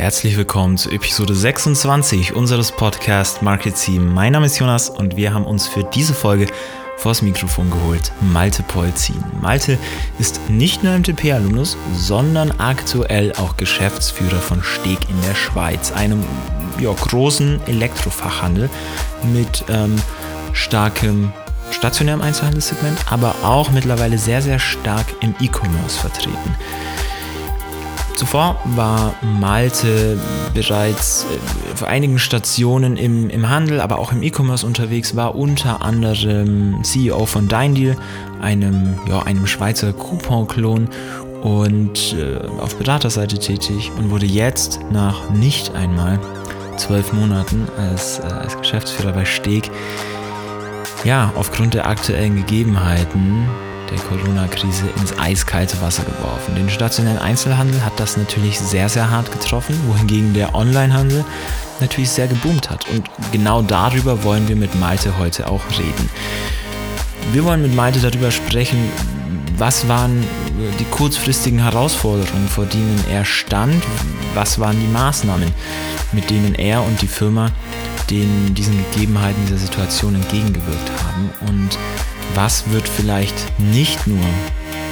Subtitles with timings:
[0.00, 4.14] Herzlich willkommen zu Episode 26 unseres Podcast Market Team.
[4.14, 6.46] Mein Name ist Jonas und wir haben uns für diese Folge
[6.96, 9.22] vors Mikrofon geholt Malte Polzin.
[9.42, 9.76] Malte
[10.18, 16.24] ist nicht nur MTP-Alumnus, sondern aktuell auch Geschäftsführer von Steg in der Schweiz, einem
[16.78, 18.70] ja, großen Elektrofachhandel
[19.34, 19.96] mit ähm,
[20.54, 21.30] starkem
[21.72, 26.56] stationärem Einzelhandelssegment, aber auch mittlerweile sehr, sehr stark im E-Commerce vertreten.
[28.20, 30.18] Zuvor war Malte
[30.52, 35.80] bereits äh, auf einigen Stationen im, im Handel, aber auch im E-Commerce unterwegs, war unter
[35.80, 37.96] anderem CEO von DeinDeal,
[38.42, 40.90] einem, ja, einem Schweizer Coupon-Klon
[41.40, 46.20] und äh, auf Beraterseite tätig und wurde jetzt nach nicht einmal
[46.76, 49.70] zwölf Monaten als, äh, als Geschäftsführer bei Steg,
[51.04, 53.48] ja, aufgrund der aktuellen Gegebenheiten
[53.90, 56.54] der Corona-Krise ins eiskalte Wasser geworfen.
[56.54, 61.24] Den stationären Einzelhandel hat das natürlich sehr, sehr hart getroffen, wohingegen der Onlinehandel
[61.80, 62.88] natürlich sehr geboomt hat.
[62.88, 66.10] Und genau darüber wollen wir mit Malte heute auch reden.
[67.32, 68.78] Wir wollen mit Malte darüber sprechen,
[69.56, 70.24] was waren
[70.78, 73.82] die kurzfristigen Herausforderungen, vor denen er stand,
[74.34, 75.52] was waren die Maßnahmen,
[76.12, 77.50] mit denen er und die Firma
[78.10, 81.78] den, diesen Gegebenheiten dieser Situation entgegengewirkt haben und
[82.34, 84.24] was wird vielleicht nicht nur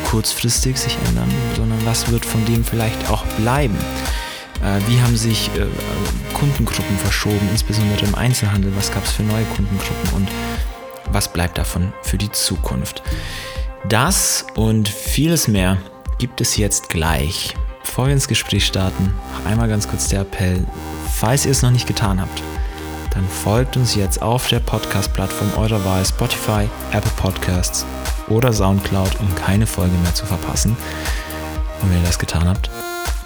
[0.06, 3.77] kurzfristig sich ändern, sondern was wird von dem vielleicht auch bleiben.
[4.62, 5.66] Äh, wie haben sich äh,
[6.34, 8.72] Kundengruppen verschoben, insbesondere im Einzelhandel?
[8.77, 10.28] Was gab es für neue Kundengruppen und
[11.12, 13.03] was bleibt davon für die Zukunft?
[13.89, 15.78] Das und vieles mehr
[16.19, 17.55] gibt es jetzt gleich.
[17.83, 19.14] Bevor wir ins Gespräch starten,
[19.47, 20.66] einmal ganz kurz der Appell,
[21.14, 22.42] falls ihr es noch nicht getan habt,
[23.19, 27.84] dann folgt uns jetzt auf der Podcast-Plattform eurer Wahl, Spotify, Apple Podcasts
[28.28, 30.77] oder Soundcloud, um keine Folge mehr zu verpassen.
[31.83, 32.70] Und wenn ihr das getan habt,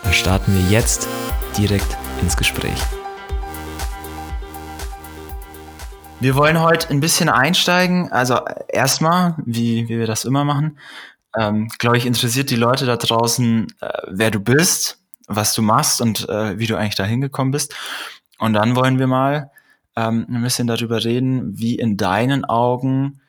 [0.02, 1.06] dann starten wir jetzt
[1.58, 2.80] direkt ins Gespräch.
[6.20, 8.10] Wir wollen heute ein bisschen einsteigen.
[8.12, 10.78] Also erstmal, wie, wie wir das immer machen,
[11.38, 16.00] ähm, glaube ich, interessiert die Leute da draußen, äh, wer du bist, was du machst
[16.00, 17.74] und äh, wie du eigentlich da hingekommen bist.
[18.38, 19.50] Und dann wollen wir mal
[19.96, 23.20] ähm, ein bisschen darüber reden, wie in deinen Augen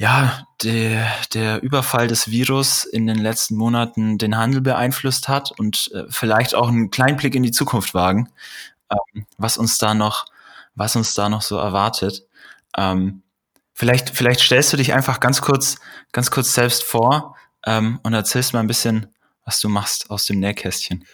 [0.00, 5.90] ja, der, der Überfall des Virus in den letzten Monaten den Handel beeinflusst hat und
[5.92, 8.30] äh, vielleicht auch einen kleinen Blick in die Zukunft wagen,
[8.90, 10.24] ähm, was uns da noch,
[10.74, 12.24] was uns da noch so erwartet.
[12.78, 13.20] Ähm,
[13.74, 15.76] vielleicht, vielleicht stellst du dich einfach ganz kurz,
[16.12, 17.36] ganz kurz selbst vor
[17.66, 21.04] ähm, und erzählst mal ein bisschen, was du machst aus dem Nähkästchen.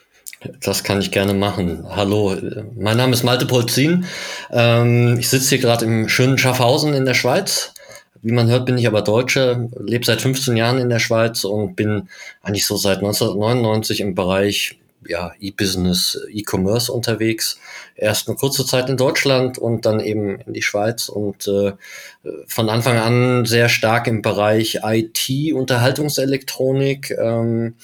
[0.61, 1.85] Das kann ich gerne machen.
[1.89, 2.37] Hallo,
[2.77, 4.07] mein Name ist Malte Polzin.
[4.51, 7.73] Ähm, ich sitze hier gerade im schönen Schaffhausen in der Schweiz.
[8.23, 11.77] Wie man hört, bin ich aber Deutsche, lebe seit 15 Jahren in der Schweiz und
[11.77, 12.09] bin
[12.43, 17.59] eigentlich so seit 1999 im Bereich ja, E-Business, E-Commerce unterwegs.
[17.95, 21.73] Erst eine kurze Zeit in Deutschland und dann eben in die Schweiz und äh,
[22.49, 27.13] von Anfang an sehr stark im Bereich IT, Unterhaltungselektronik.
[27.13, 27.77] Ähm,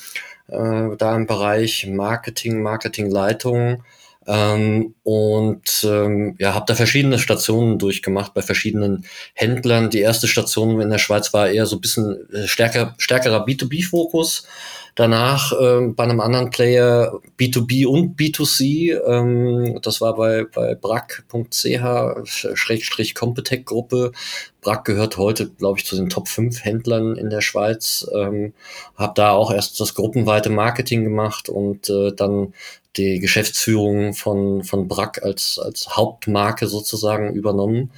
[0.53, 3.83] äh, da im Bereich Marketing, Marketingleitung.
[4.27, 9.05] Ähm, und ähm, ja, habe da verschiedene Stationen durchgemacht bei verschiedenen
[9.35, 9.91] Händlern.
[9.91, 14.47] Die erste Station in der Schweiz war eher so ein bisschen äh, stärker, stärkerer B2B-Fokus.
[14.95, 19.01] Danach ähm, bei einem anderen Player B2B und B2C.
[19.07, 24.13] Ähm, das war bei, bei brack.ch, Schrägstrich Competech Gruppe.
[24.61, 28.07] Brack gehört heute, glaube ich, zu den Top 5 Händlern in der Schweiz.
[28.15, 28.53] Ähm,
[28.95, 32.53] habe da auch erst das gruppenweite Marketing gemacht und äh, dann
[32.97, 37.91] die Geschäftsführung von, von Brack als, als Hauptmarke sozusagen übernommen.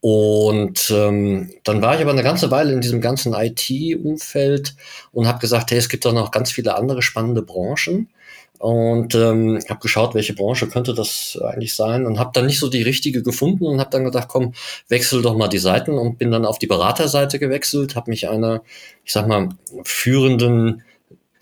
[0.00, 4.76] Und ähm, dann war ich aber eine ganze Weile in diesem ganzen IT-Umfeld
[5.12, 8.08] und habe gesagt, hey, es gibt doch noch ganz viele andere spannende Branchen.
[8.58, 12.68] Und ähm, habe geschaut, welche Branche könnte das eigentlich sein und habe dann nicht so
[12.68, 14.52] die richtige gefunden und habe dann gedacht, komm,
[14.88, 18.62] wechsel doch mal die Seiten und bin dann auf die Beraterseite gewechselt, habe mich einer,
[19.04, 19.50] ich sag mal,
[19.84, 20.82] führenden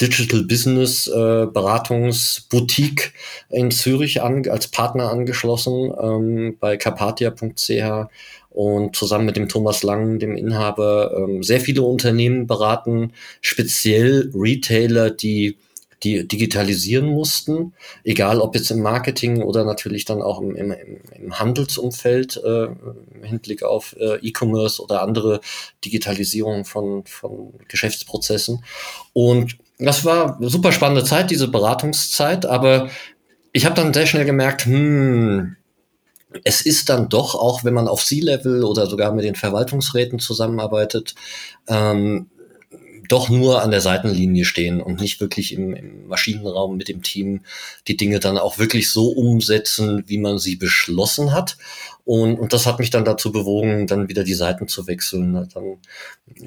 [0.00, 3.12] Digital Business äh, Beratungsboutique
[3.50, 8.09] in Zürich an, als Partner angeschlossen ähm, bei carpatia.ch
[8.50, 15.10] und zusammen mit dem Thomas Lang, dem Inhaber, ähm, sehr viele Unternehmen beraten, speziell Retailer,
[15.10, 15.59] die
[16.03, 17.72] die digitalisieren mussten,
[18.04, 20.74] egal ob jetzt im Marketing oder natürlich dann auch im, im,
[21.15, 25.41] im Handelsumfeld äh, im Hinblick auf äh, E-Commerce oder andere
[25.84, 28.62] Digitalisierung von, von Geschäftsprozessen.
[29.15, 32.88] Und das war eine super spannende Zeit, diese Beratungszeit, aber
[33.52, 35.56] ich habe dann sehr schnell gemerkt, hm,
[36.44, 41.14] es ist dann doch, auch wenn man auf C-Level oder sogar mit den Verwaltungsräten zusammenarbeitet,
[41.68, 42.28] ähm,
[43.08, 47.42] doch nur an der Seitenlinie stehen und nicht wirklich im, im Maschinenraum mit dem Team
[47.86, 51.56] die Dinge dann auch wirklich so umsetzen, wie man sie beschlossen hat.
[52.06, 55.48] Und, und das hat mich dann dazu bewogen, dann wieder die Seiten zu wechseln.
[55.53, 55.78] Dann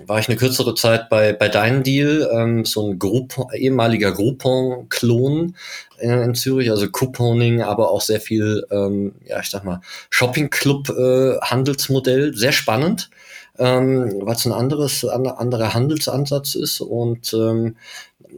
[0.08, 5.58] war ich eine kürzere Zeit bei, bei Dein Deal, ähm, so ein Groupon, ehemaliger Groupon-Klon
[5.98, 12.30] äh, in Zürich, also Couponing, aber auch sehr viel, ähm, ja, ich sag mal, Shopping-Club-Handelsmodell.
[12.30, 13.10] Äh, sehr spannend,
[13.58, 17.76] ähm, weil es ein anderes, ein anderer Handelsansatz ist und ähm,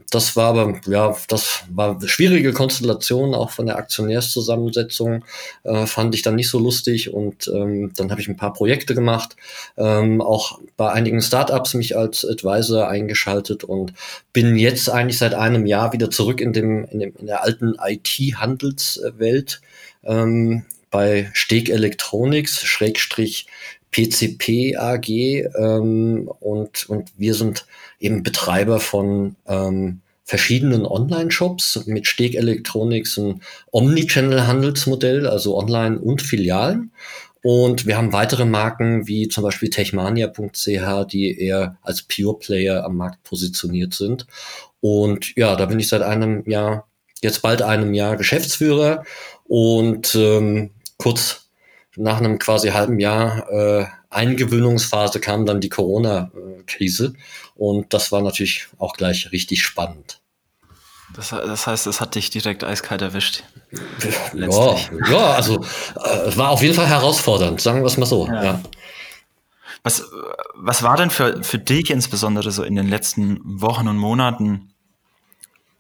[0.10, 5.26] das war aber, ja, das war eine schwierige Konstellation, auch von der Aktionärszusammensetzung,
[5.64, 8.96] äh, fand ich dann nicht so lustig und ähm, dann habe ich ein paar Projekte
[8.96, 9.36] gemacht,
[9.78, 13.94] ähm, auch bei einigen Startups mich als Advisor eingeschaltet und
[14.34, 17.76] bin jetzt eigentlich seit einem Jahr wieder zurück in dem, in, dem, in der alten
[17.80, 19.62] IT-Handelswelt
[20.04, 23.48] ähm, bei Steg Electronics, Schrägstrich
[23.92, 27.66] PCP AG ähm, und, und wir sind
[28.00, 33.42] eben Betreiber von ähm, verschiedenen Online-Shops mit Steg Electronics ein
[33.72, 36.92] Omnichannel-Handelsmodell, also Online und Filialen.
[37.44, 42.98] Und wir haben weitere Marken wie zum Beispiel techmania.ch, die eher als Pure Player am
[42.98, 44.28] Markt positioniert sind.
[44.80, 46.88] Und ja, da bin ich seit einem Jahr,
[47.22, 49.04] jetzt bald einem Jahr Geschäftsführer
[49.46, 51.41] und ähm, kurz
[51.96, 57.14] nach einem quasi halben Jahr äh, Eingewöhnungsphase kam dann die Corona-Krise
[57.56, 60.20] und das war natürlich auch gleich richtig spannend.
[61.14, 63.44] Das, das heißt, es hat dich direkt eiskalt erwischt.
[64.34, 64.78] Ja,
[65.10, 65.64] ja, also
[66.04, 68.28] äh, es war auf jeden Fall herausfordernd, sagen wir es mal so.
[68.28, 68.44] Ja.
[68.44, 68.62] ja.
[69.84, 70.06] Was,
[70.54, 74.74] was war denn für, für dich insbesondere so in den letzten Wochen und Monaten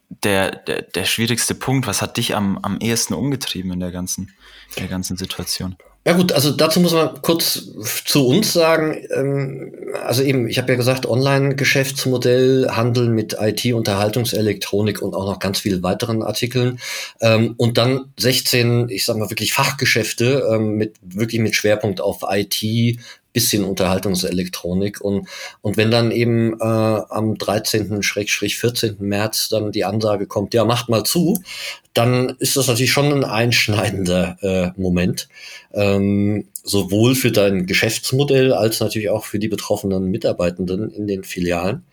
[0.09, 1.87] der, der, der schwierigste Punkt?
[1.87, 4.33] Was hat dich am, am ehesten umgetrieben in der ganzen,
[4.75, 5.77] in der ganzen Situation?
[6.03, 7.69] Ja gut, also dazu muss man kurz
[8.05, 9.05] zu uns sagen.
[9.13, 9.71] Ähm,
[10.03, 15.59] also eben, ich habe ja gesagt, Online-Geschäftsmodell, Handel mit IT, Unterhaltungselektronik und auch noch ganz
[15.59, 16.79] vielen weiteren Artikeln.
[17.19, 22.21] Ähm, und dann 16, ich sag mal wirklich Fachgeschäfte ähm, mit wirklich mit Schwerpunkt auf
[22.27, 22.97] IT,
[23.33, 25.01] bisschen Unterhaltungselektronik.
[25.01, 25.27] Und,
[25.61, 28.01] und wenn dann eben äh, am 13.
[28.01, 28.97] 14.
[28.99, 31.41] März dann die Ansage kommt, ja, macht mal zu,
[31.93, 35.27] dann ist das natürlich schon ein einschneidender äh, Moment.
[35.73, 41.83] Ähm, sowohl für dein Geschäftsmodell als natürlich auch für die betroffenen Mitarbeitenden in den Filialen.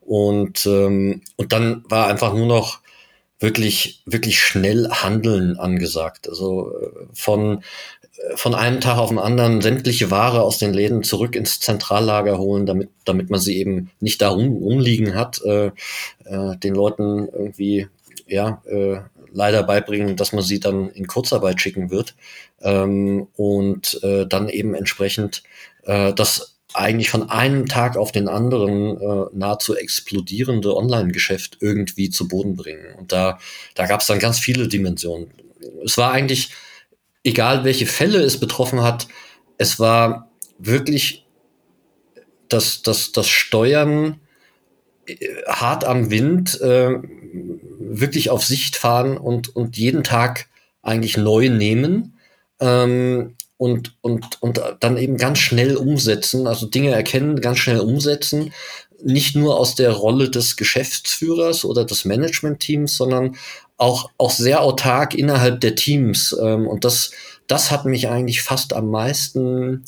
[0.00, 2.80] Und, ähm, und dann war einfach nur noch
[3.40, 6.28] wirklich, wirklich schnell handeln angesagt.
[6.28, 7.62] Also äh, von
[8.34, 12.66] von einem Tag auf den anderen sämtliche Ware aus den Läden zurück ins Zentrallager holen,
[12.66, 15.66] damit, damit man sie eben nicht da rum, rumliegen hat, äh,
[16.24, 17.86] äh, den Leuten irgendwie
[18.26, 18.98] ja äh,
[19.32, 22.14] leider beibringen, dass man sie dann in Kurzarbeit schicken wird
[22.62, 25.42] ähm, und äh, dann eben entsprechend
[25.84, 32.28] äh, das eigentlich von einem Tag auf den anderen äh, nahezu explodierende Online-Geschäft irgendwie zu
[32.28, 32.94] Boden bringen.
[32.98, 33.38] Und da,
[33.74, 35.30] da gab es dann ganz viele Dimensionen.
[35.84, 36.50] Es war eigentlich
[37.28, 39.06] egal welche Fälle es betroffen hat,
[39.58, 41.26] es war wirklich
[42.48, 44.20] das, das, das Steuern
[45.06, 45.16] äh,
[45.46, 46.96] hart am Wind, äh,
[47.80, 50.48] wirklich auf Sicht fahren und, und jeden Tag
[50.82, 52.18] eigentlich neu nehmen
[52.60, 58.52] ähm, und, und, und dann eben ganz schnell umsetzen, also Dinge erkennen, ganz schnell umsetzen,
[59.02, 63.36] nicht nur aus der Rolle des Geschäftsführers oder des Managementteams, sondern
[63.78, 66.36] auch, auch sehr autark innerhalb der Teams.
[66.40, 67.12] Ähm, und das,
[67.46, 69.84] das hat mich eigentlich fast am meisten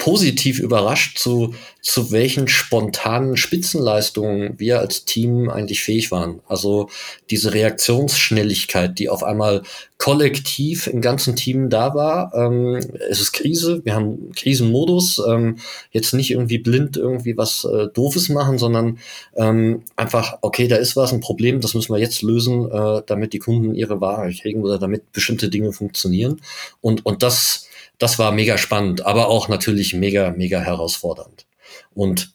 [0.00, 6.40] positiv überrascht, zu, zu welchen spontanen Spitzenleistungen wir als Team eigentlich fähig waren.
[6.48, 6.88] Also
[7.28, 9.62] diese Reaktionsschnelligkeit, die auf einmal
[9.98, 12.32] kollektiv im ganzen Team da war.
[12.34, 12.80] Ähm,
[13.10, 15.58] es ist Krise, wir haben Krisenmodus, ähm,
[15.90, 18.98] jetzt nicht irgendwie blind irgendwie was äh, Doofes machen, sondern
[19.36, 23.34] ähm, einfach, okay, da ist was, ein Problem, das müssen wir jetzt lösen, äh, damit
[23.34, 26.40] die Kunden ihre Ware kriegen oder damit bestimmte Dinge funktionieren.
[26.80, 27.66] Und, und das
[28.00, 31.46] das war mega spannend, aber auch natürlich mega, mega herausfordernd.
[31.94, 32.32] Und,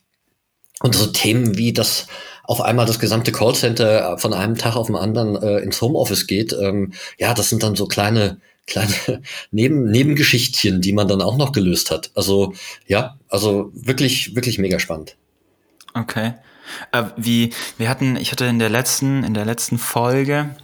[0.81, 2.07] und so Themen wie das
[2.43, 6.53] auf einmal das gesamte Callcenter von einem Tag auf den anderen äh, ins Homeoffice geht,
[6.53, 8.93] ähm, ja, das sind dann so kleine, kleine
[9.51, 12.12] Neben Nebengeschichtchen, die man dann auch noch gelöst hat.
[12.13, 12.53] Also
[12.86, 15.17] ja, also wirklich, wirklich mega spannend.
[15.95, 16.34] Okay.
[16.91, 20.55] Äh, wie, wir hatten, ich hatte in der letzten, in der letzten Folge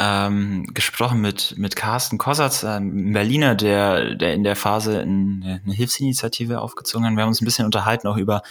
[0.00, 5.74] ähm, gesprochen mit, mit Carsten Kossatz, ähm, Berliner, der, der in der Phase eine, eine
[5.74, 7.14] Hilfsinitiative aufgezogen hat.
[7.14, 8.42] Wir haben uns ein bisschen unterhalten auch über,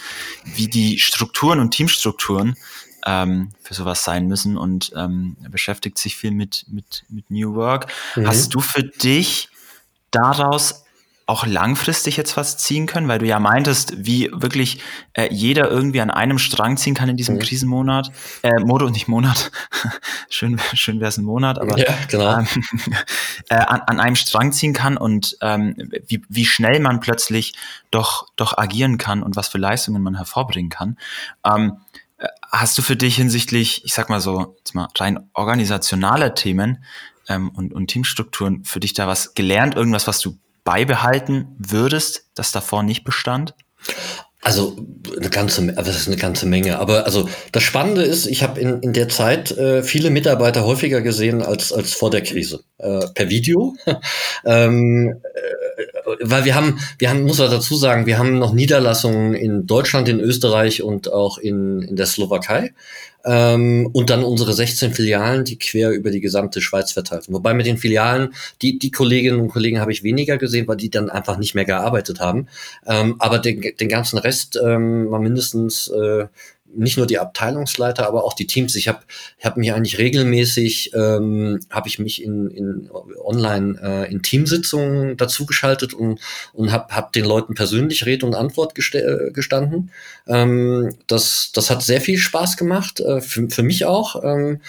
[0.44, 2.54] wie die Strukturen und Teamstrukturen
[3.04, 7.56] ähm, für sowas sein müssen und ähm, er beschäftigt sich viel mit, mit, mit New
[7.56, 7.88] Work.
[8.14, 8.28] Mhm.
[8.28, 9.48] Hast du für dich
[10.12, 10.84] daraus
[11.30, 13.08] auch langfristig jetzt was ziehen können?
[13.08, 14.80] Weil du ja meintest, wie wirklich
[15.14, 17.40] äh, jeder irgendwie an einem Strang ziehen kann in diesem mhm.
[17.40, 18.10] Krisenmonat.
[18.42, 19.50] Äh, Modo, nicht Monat.
[20.28, 22.38] schön schön wäre es ein Monat, aber ja, genau.
[22.38, 22.46] ähm,
[23.48, 27.54] äh, an, an einem Strang ziehen kann und ähm, wie, wie schnell man plötzlich
[27.90, 30.98] doch, doch agieren kann und was für Leistungen man hervorbringen kann.
[31.46, 31.78] Ähm,
[32.18, 36.84] äh, hast du für dich hinsichtlich, ich sag mal so, jetzt mal rein organisationaler Themen
[37.28, 42.52] ähm, und, und Teamstrukturen für dich da was gelernt, irgendwas, was du beibehalten würdest, das
[42.52, 43.54] davor nicht bestand?
[44.42, 44.74] Also
[45.18, 46.78] eine ganze, das ist eine ganze Menge.
[46.78, 51.02] Aber also das Spannende ist, ich habe in, in der Zeit äh, viele Mitarbeiter häufiger
[51.02, 53.76] gesehen als als vor der Krise äh, per Video,
[54.46, 59.34] ähm, äh, weil wir haben, wir haben, muss man dazu sagen, wir haben noch Niederlassungen
[59.34, 62.72] in Deutschland, in Österreich und auch in in der Slowakei.
[63.24, 67.34] Ähm, und dann unsere 16 Filialen, die quer über die gesamte Schweiz verteilt sind.
[67.34, 70.90] Wobei mit den Filialen, die, die Kolleginnen und Kollegen habe ich weniger gesehen, weil die
[70.90, 72.48] dann einfach nicht mehr gearbeitet haben.
[72.86, 76.26] Ähm, aber den, den ganzen Rest ähm, mal mindestens äh,
[76.74, 78.74] nicht nur die Abteilungsleiter, aber auch die Teams.
[78.74, 79.00] Ich habe
[79.42, 82.90] hab mich eigentlich regelmäßig, ähm, habe ich mich in, in
[83.22, 86.20] online äh, in Teamsitzungen dazugeschaltet und,
[86.52, 89.90] und habe hab den Leuten persönlich Rede und Antwort äh, gestanden.
[90.26, 94.22] Ähm, das, das hat sehr viel Spaß gemacht, äh, für, für mich auch.
[94.22, 94.60] Ähm,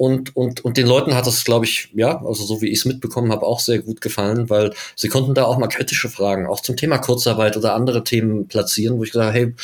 [0.00, 2.84] und, und, und den Leuten hat das, glaube ich, ja, also so wie ich es
[2.86, 6.60] mitbekommen habe, auch sehr gut gefallen, weil sie konnten da auch mal kritische Fragen, auch
[6.60, 9.54] zum Thema Kurzarbeit oder andere Themen platzieren, wo ich gesagt habe, hey,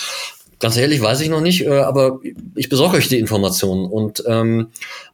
[0.58, 2.20] Ganz ehrlich, weiß ich noch nicht, äh, aber
[2.54, 4.68] ich besorge euch die Informationen und ähm,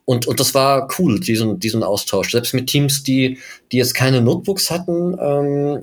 [0.05, 2.31] und und das war cool, diesen diesen Austausch.
[2.31, 3.39] Selbst mit Teams, die
[3.73, 5.81] die jetzt keine Notebooks hatten, ähm,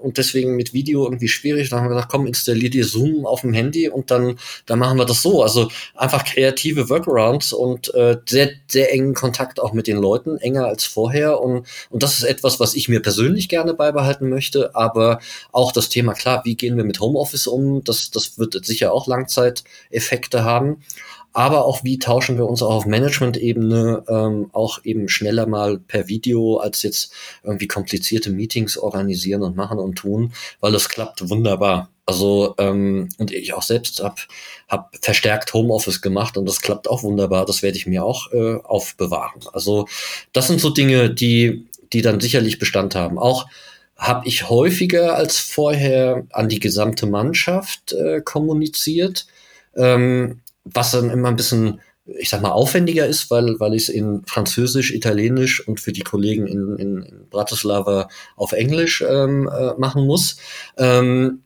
[0.00, 1.68] und deswegen mit Video irgendwie schwierig.
[1.68, 4.98] Da haben wir gesagt, komm, installier dir Zoom auf dem Handy und dann, dann machen
[4.98, 5.42] wir das so.
[5.42, 10.66] Also einfach kreative Workarounds und äh, sehr, sehr engen Kontakt auch mit den Leuten, enger
[10.66, 11.40] als vorher.
[11.40, 14.74] Und, und das ist etwas, was ich mir persönlich gerne beibehalten möchte.
[14.74, 15.20] Aber
[15.52, 17.84] auch das Thema, klar, wie gehen wir mit Homeoffice um?
[17.84, 20.82] Das, das wird sicher auch Langzeiteffekte haben
[21.32, 26.08] aber auch wie tauschen wir uns auch auf Management-Ebene ähm, auch eben schneller mal per
[26.08, 31.90] Video als jetzt irgendwie komplizierte Meetings organisieren und machen und tun, weil es klappt wunderbar.
[32.06, 34.16] Also ähm, und ich auch selbst habe
[34.68, 37.46] hab verstärkt Homeoffice gemacht und das klappt auch wunderbar.
[37.46, 39.42] Das werde ich mir auch äh, aufbewahren.
[39.52, 39.86] Also
[40.32, 43.18] das sind so Dinge, die die dann sicherlich Bestand haben.
[43.18, 43.46] Auch
[43.96, 49.26] habe ich häufiger als vorher an die gesamte Mannschaft äh, kommuniziert.
[49.76, 53.88] Ähm, was dann immer ein bisschen, ich sag mal, aufwendiger ist, weil, weil ich es
[53.88, 60.06] in Französisch, Italienisch und für die Kollegen in, in, Bratislava auf Englisch ähm, äh, machen
[60.06, 60.36] muss.
[60.76, 61.42] Ähm,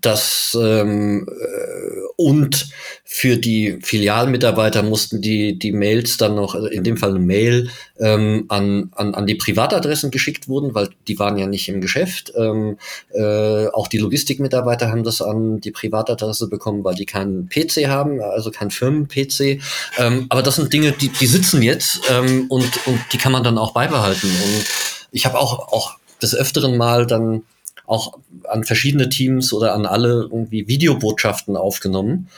[0.00, 2.68] das ähm, äh, und
[3.04, 7.70] für die Filialmitarbeiter mussten die die Mails dann noch, also in dem Fall eine Mail
[7.98, 12.32] ähm, an, an an die Privatadressen geschickt wurden, weil die waren ja nicht im Geschäft.
[12.36, 12.78] Ähm,
[13.12, 18.20] äh, auch die Logistikmitarbeiter haben das an die Privatadresse bekommen, weil die keinen PC haben,
[18.20, 19.60] also keinen Firmen-PC.
[19.98, 23.44] Ähm, aber das sind Dinge, die die sitzen jetzt ähm, und und die kann man
[23.44, 24.28] dann auch beibehalten.
[24.28, 24.64] Und
[25.12, 27.42] ich habe auch auch des öfteren Mal dann
[27.86, 32.28] auch an verschiedene Teams oder an alle irgendwie Videobotschaften aufgenommen.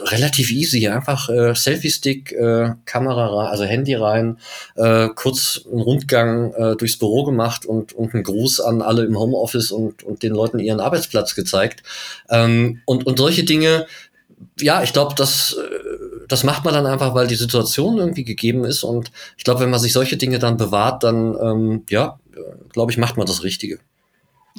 [0.00, 4.38] Relativ easy, einfach äh, Selfie-Stick, äh, Kamera also Handy rein,
[4.76, 9.18] äh, kurz einen Rundgang äh, durchs Büro gemacht und, und einen Gruß an alle im
[9.18, 11.82] Homeoffice und, und den Leuten ihren Arbeitsplatz gezeigt.
[12.30, 13.86] Ähm, und, und solche Dinge,
[14.60, 15.98] ja, ich glaube, das, äh,
[16.28, 18.84] das macht man dann einfach, weil die Situation irgendwie gegeben ist.
[18.84, 22.40] Und ich glaube, wenn man sich solche Dinge dann bewahrt, dann, ähm, ja, äh,
[22.72, 23.78] glaube ich, macht man das Richtige.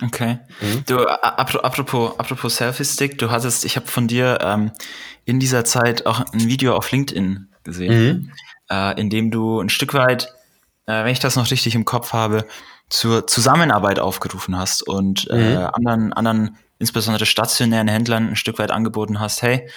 [0.04, 0.40] Okay.
[0.62, 0.84] Mhm.
[0.88, 4.72] Du, apropos, apropos Selfie-Stick, du hattest, ich habe von dir ähm,
[5.26, 8.32] in dieser Zeit auch ein Video auf LinkedIn gesehen, mhm.
[8.70, 10.34] äh, in dem du ein Stück weit,
[10.86, 12.46] äh, wenn ich das noch richtig im Kopf habe,
[12.90, 15.58] zur Zusammenarbeit aufgerufen hast und äh, mhm.
[15.58, 19.70] äh, anderen, anderen, insbesondere stationären Händlern ein Stück weit angeboten hast, hey,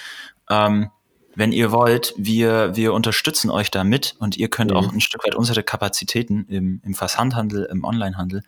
[0.49, 0.91] ähm,
[1.34, 4.76] wenn ihr wollt, wir, wir unterstützen euch da mit und ihr könnt mhm.
[4.76, 8.42] auch ein Stück weit unsere Kapazitäten im, im Versandhandel, im Onlinehandel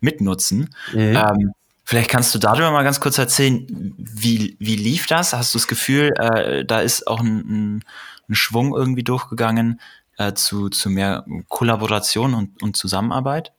[0.00, 0.74] mitnutzen.
[0.92, 0.98] Mhm.
[0.98, 1.52] Ähm,
[1.84, 5.32] vielleicht kannst du darüber mal ganz kurz erzählen, wie, wie lief das?
[5.32, 7.84] Hast du das Gefühl, äh, da ist auch ein, ein,
[8.28, 9.80] ein Schwung irgendwie durchgegangen
[10.18, 13.52] äh, zu, zu mehr Kollaboration und, und Zusammenarbeit?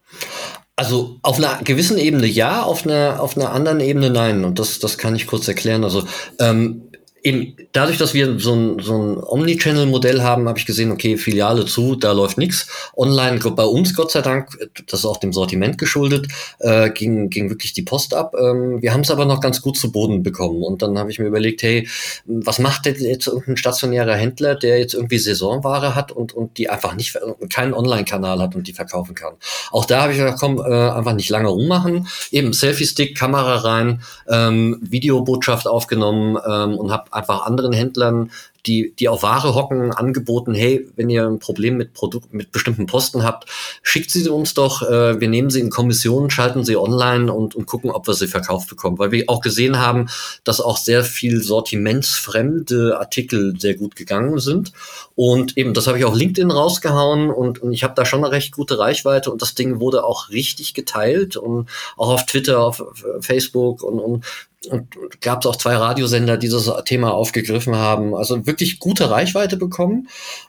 [0.80, 4.46] Also auf einer gewissen Ebene ja, auf einer, auf einer anderen Ebene nein.
[4.46, 5.84] Und das, das kann ich kurz erklären.
[5.84, 6.08] Also
[6.38, 6.87] ähm,
[7.28, 11.66] eben dadurch, dass wir so ein, so ein Omnichannel-Modell haben, habe ich gesehen, okay, Filiale
[11.66, 12.68] zu, da läuft nichts.
[12.96, 14.58] Online bei uns, Gott sei Dank,
[14.88, 16.28] das ist auch dem Sortiment geschuldet,
[16.60, 18.34] äh, ging, ging wirklich die Post ab.
[18.40, 20.64] Ähm, wir haben es aber noch ganz gut zu Boden bekommen.
[20.64, 21.88] Und dann habe ich mir überlegt, hey,
[22.26, 26.70] was macht denn jetzt irgendein stationärer Händler, der jetzt irgendwie Saisonware hat und, und die
[26.70, 27.18] einfach nicht,
[27.54, 29.34] keinen Online-Kanal hat und die verkaufen kann.
[29.72, 32.08] Auch da habe ich gesagt, komm, äh, einfach nicht lange rummachen.
[32.32, 38.32] Eben Selfie-Stick, Kamera rein, ähm, Videobotschaft aufgenommen ähm, und habe einfach anderen Händlern
[38.66, 42.86] die, die auf Ware hocken, angeboten, hey, wenn ihr ein Problem mit Produkt, mit bestimmten
[42.86, 43.50] Posten habt,
[43.84, 47.66] schickt sie uns doch, äh, wir nehmen sie in Kommission, schalten sie online und, und
[47.66, 49.00] gucken, ob wir sie verkauft bekommen.
[49.00, 50.08] Weil wir auch gesehen haben,
[50.44, 54.72] dass auch sehr viel sortimentsfremde Artikel sehr gut gegangen sind.
[55.16, 58.32] Und eben, das habe ich auf LinkedIn rausgehauen und, und ich habe da schon eine
[58.32, 62.84] recht gute Reichweite und das Ding wurde auch richtig geteilt und auch auf Twitter, auf
[63.22, 64.26] Facebook und, und
[64.70, 68.16] und gab es auch zwei Radiosender, die das Thema aufgegriffen haben.
[68.16, 70.08] Also wirklich gute Reichweite bekommen.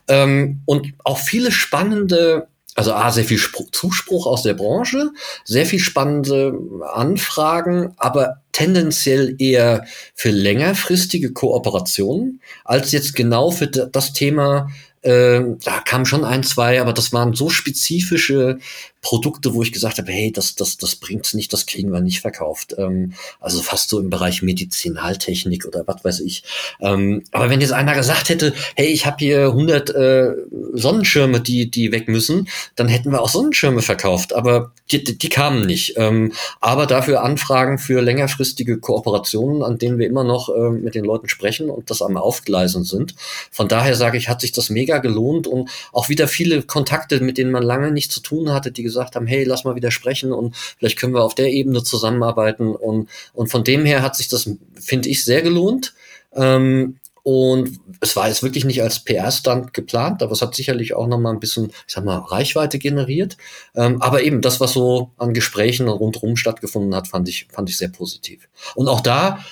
[0.09, 5.11] Ähm, und auch viele spannende, also A, sehr viel Spruch, Zuspruch aus der Branche,
[5.45, 6.55] sehr viel spannende
[6.95, 14.69] Anfragen, aber tendenziell eher für längerfristige Kooperationen als jetzt genau für das Thema,
[15.03, 18.59] äh, da kamen schon ein, zwei, aber das waren so spezifische
[19.01, 22.21] Produkte, wo ich gesagt habe, hey, das, das, das bringt's nicht, das kriegen wir nicht
[22.21, 22.75] verkauft.
[22.79, 26.43] Ähm, also fast so im Bereich Medizinaltechnik oder was weiß ich.
[26.81, 30.33] Ähm, aber wenn jetzt einer gesagt hätte, hey, ich habe hier 100 äh,
[30.73, 34.35] Sonnenschirme, die, die weg müssen, dann hätten wir auch Sonnenschirme verkauft.
[34.35, 35.95] Aber die, die, die kamen nicht.
[35.97, 41.05] Ähm, aber dafür Anfragen für längerfristige Kooperationen, an denen wir immer noch äh, mit den
[41.05, 43.15] Leuten sprechen und das am Aufgleisen sind.
[43.51, 47.39] Von daher sage ich, hat sich das mega gelohnt und auch wieder viele Kontakte, mit
[47.39, 50.33] denen man lange nichts zu tun hatte, die gesagt haben, hey, lass mal wieder sprechen
[50.33, 52.75] und vielleicht können wir auf der Ebene zusammenarbeiten.
[52.75, 55.95] Und, und von dem her hat sich das, finde ich, sehr gelohnt.
[56.35, 61.07] Ähm, und es war jetzt wirklich nicht als PR-Stand geplant, aber es hat sicherlich auch
[61.07, 63.37] noch mal ein bisschen, ich sag mal, Reichweite generiert.
[63.75, 67.77] Ähm, aber eben das, was so an Gesprächen rundherum stattgefunden hat, fand ich, fand ich
[67.77, 68.49] sehr positiv.
[68.75, 69.45] Und auch da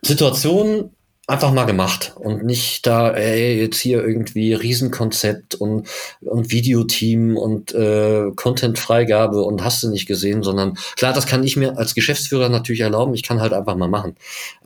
[0.00, 0.94] Situationen,
[1.28, 5.88] einfach mal gemacht und nicht da, ey, jetzt hier irgendwie Riesenkonzept und,
[6.20, 11.56] und Videoteam und äh, Content-Freigabe und hast du nicht gesehen, sondern klar, das kann ich
[11.56, 14.16] mir als Geschäftsführer natürlich erlauben, ich kann halt einfach mal machen.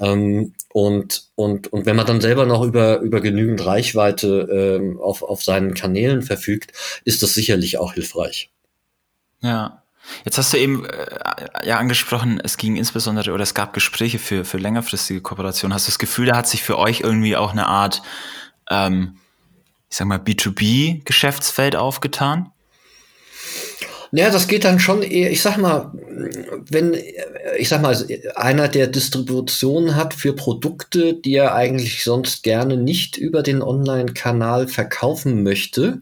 [0.01, 5.23] Ähm, und, und, und wenn man dann selber noch über, über genügend Reichweite ähm, auf,
[5.23, 6.73] auf seinen Kanälen verfügt,
[7.05, 8.51] ist das sicherlich auch hilfreich.
[9.43, 9.83] Ja,
[10.25, 11.07] Jetzt hast du eben äh,
[11.65, 15.75] ja angesprochen, es ging insbesondere oder es gab Gespräche für, für längerfristige Kooperationen.
[15.75, 18.03] Hast du das Gefühl, da hat sich für euch irgendwie auch eine Art,
[18.71, 19.19] ähm,
[19.91, 22.53] ich sag mal, B2B-Geschäftsfeld aufgetan?
[24.13, 25.93] Ja, das geht dann schon eher, ich sag mal,
[26.71, 26.97] wenn,
[27.59, 27.97] ich sag mal,
[28.35, 34.69] einer, der Distribution hat für Produkte, die er eigentlich sonst gerne nicht über den Online-Kanal
[34.69, 36.01] verkaufen möchte,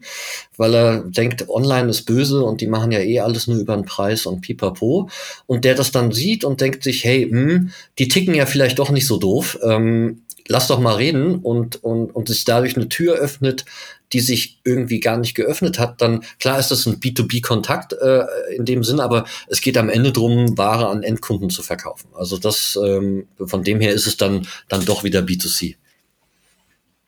[0.57, 3.85] weil er denkt, online ist böse und die machen ja eh alles nur über den
[3.85, 5.09] Preis und pipapo.
[5.47, 8.91] Und der das dann sieht und denkt sich, hey, hm, die ticken ja vielleicht doch
[8.91, 9.57] nicht so doof.
[9.63, 13.65] Ähm, lass doch mal reden und, und, und sich dadurch eine Tür öffnet,
[14.13, 18.65] die sich irgendwie gar nicht geöffnet hat, dann klar ist das ein B2B-Kontakt äh, in
[18.65, 22.09] dem Sinn, aber es geht am Ende drum, Ware an Endkunden zu verkaufen.
[22.13, 25.75] Also das, ähm, von dem her ist es dann, dann doch wieder B2C.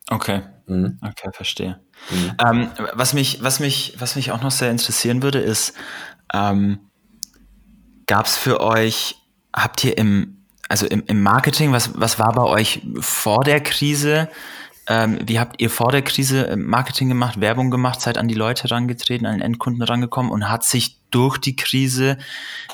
[0.10, 0.41] Okay.
[0.65, 0.97] Mhm.
[1.02, 1.80] Okay, verstehe.
[2.10, 2.32] Mhm.
[2.45, 5.73] Ähm, was mich, was mich, was mich auch noch sehr interessieren würde, ist,
[6.34, 6.80] ähm,
[8.06, 9.15] gab es für euch,
[9.54, 10.37] habt ihr im
[10.67, 14.30] also im, im Marketing, was, was war bei euch vor der Krise?
[14.89, 18.36] Ähm, wie habt ihr vor der Krise ähm, Marketing gemacht, Werbung gemacht, seid an die
[18.36, 22.17] Leute herangetreten, an den Endkunden herangekommen und hat sich durch die Krise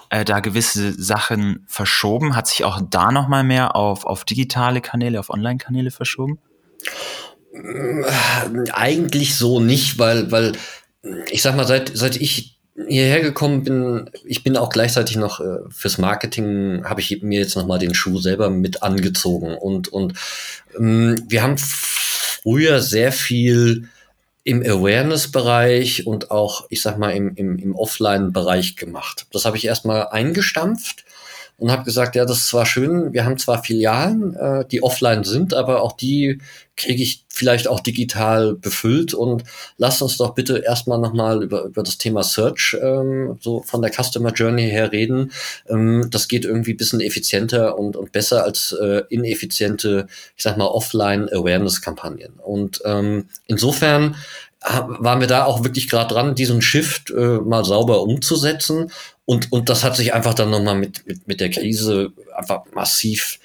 [0.09, 2.35] äh, da gewisse Sachen verschoben?
[2.35, 6.37] Hat sich auch da nochmal mehr auf, auf digitale Kanäle, auf Online-Kanäle verschoben?
[8.73, 10.53] Eigentlich so nicht, weil, weil
[11.31, 15.59] ich sag mal, seit, seit ich hierher gekommen bin, ich bin auch gleichzeitig noch äh,
[15.69, 19.55] fürs Marketing, habe ich mir jetzt nochmal den Schuh selber mit angezogen.
[19.55, 20.13] Und, und
[20.77, 23.89] ähm, wir haben früher sehr viel
[24.43, 29.27] im Awareness-Bereich und auch, ich sag mal, im, im, im Offline-Bereich gemacht.
[29.31, 31.05] Das habe ich erstmal eingestampft
[31.57, 35.23] und habe gesagt, ja, das ist zwar schön, wir haben zwar Filialen, äh, die offline
[35.23, 36.39] sind, aber auch die
[36.75, 39.43] kriege ich vielleicht auch digital befüllt und
[39.77, 43.91] lasst uns doch bitte erstmal nochmal über, über das Thema Search ähm, so von der
[43.91, 45.31] Customer Journey her reden.
[45.69, 50.65] Ähm, das geht irgendwie bisschen effizienter und, und besser als äh, ineffiziente, ich sag mal,
[50.65, 52.33] Offline-Awareness-Kampagnen.
[52.39, 54.15] Und ähm, insofern
[54.63, 58.91] waren wir da auch wirklich gerade dran, diesen Shift äh, mal sauber umzusetzen.
[59.25, 63.39] Und, und das hat sich einfach dann nochmal mit, mit, mit der Krise einfach massiv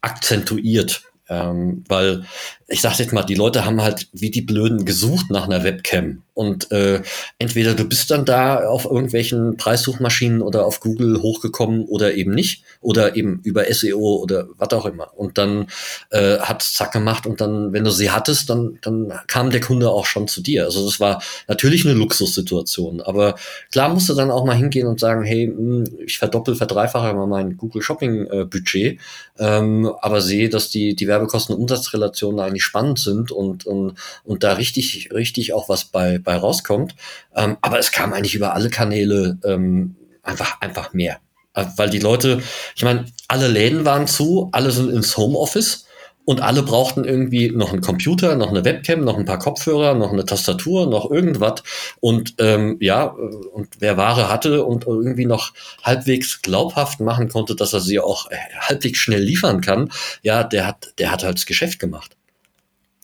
[0.00, 1.02] akzentuiert.
[1.28, 2.24] Ähm, weil
[2.68, 6.22] ich sag jetzt mal, die Leute haben halt wie die Blöden gesucht nach einer Webcam.
[6.36, 7.00] Und äh,
[7.38, 12.62] entweder du bist dann da auf irgendwelchen Preissuchmaschinen oder auf Google hochgekommen oder eben nicht.
[12.82, 15.16] Oder eben über SEO oder was auch immer.
[15.16, 15.68] Und dann
[16.10, 19.88] äh, hat zack gemacht und dann, wenn du sie hattest, dann, dann kam der Kunde
[19.90, 20.64] auch schon zu dir.
[20.64, 23.00] Also das war natürlich eine Luxussituation.
[23.00, 23.36] Aber
[23.72, 27.26] klar musst du dann auch mal hingehen und sagen, hey, hm, ich verdoppel, verdreifache mal
[27.26, 29.00] mein Google Shopping äh, Budget,
[29.38, 33.94] ähm, aber sehe, dass die, die Werbekosten-Umsatzrelationen eigentlich spannend sind und, und,
[34.24, 36.94] und da richtig, richtig auch was bei, bei rauskommt.
[37.34, 41.18] Ähm, aber es kam eigentlich über alle Kanäle ähm, einfach, einfach mehr.
[41.54, 42.42] Äh, weil die Leute,
[42.74, 45.86] ich meine, alle Läden waren zu, alle sind ins Homeoffice
[46.26, 50.12] und alle brauchten irgendwie noch einen Computer, noch eine Webcam, noch ein paar Kopfhörer, noch
[50.12, 51.62] eine Tastatur, noch irgendwas.
[52.00, 55.52] Und ähm, ja, und wer Ware hatte und irgendwie noch
[55.84, 60.66] halbwegs glaubhaft machen konnte, dass er sie auch äh, halbwegs schnell liefern kann, ja, der
[60.66, 62.16] hat, der hat halt das Geschäft gemacht.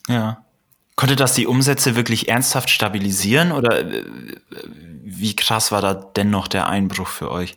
[0.09, 0.45] Ja.
[0.97, 4.05] Konnte das die Umsätze wirklich ernsthaft stabilisieren oder äh,
[5.05, 7.57] wie krass war da dennoch der Einbruch für euch?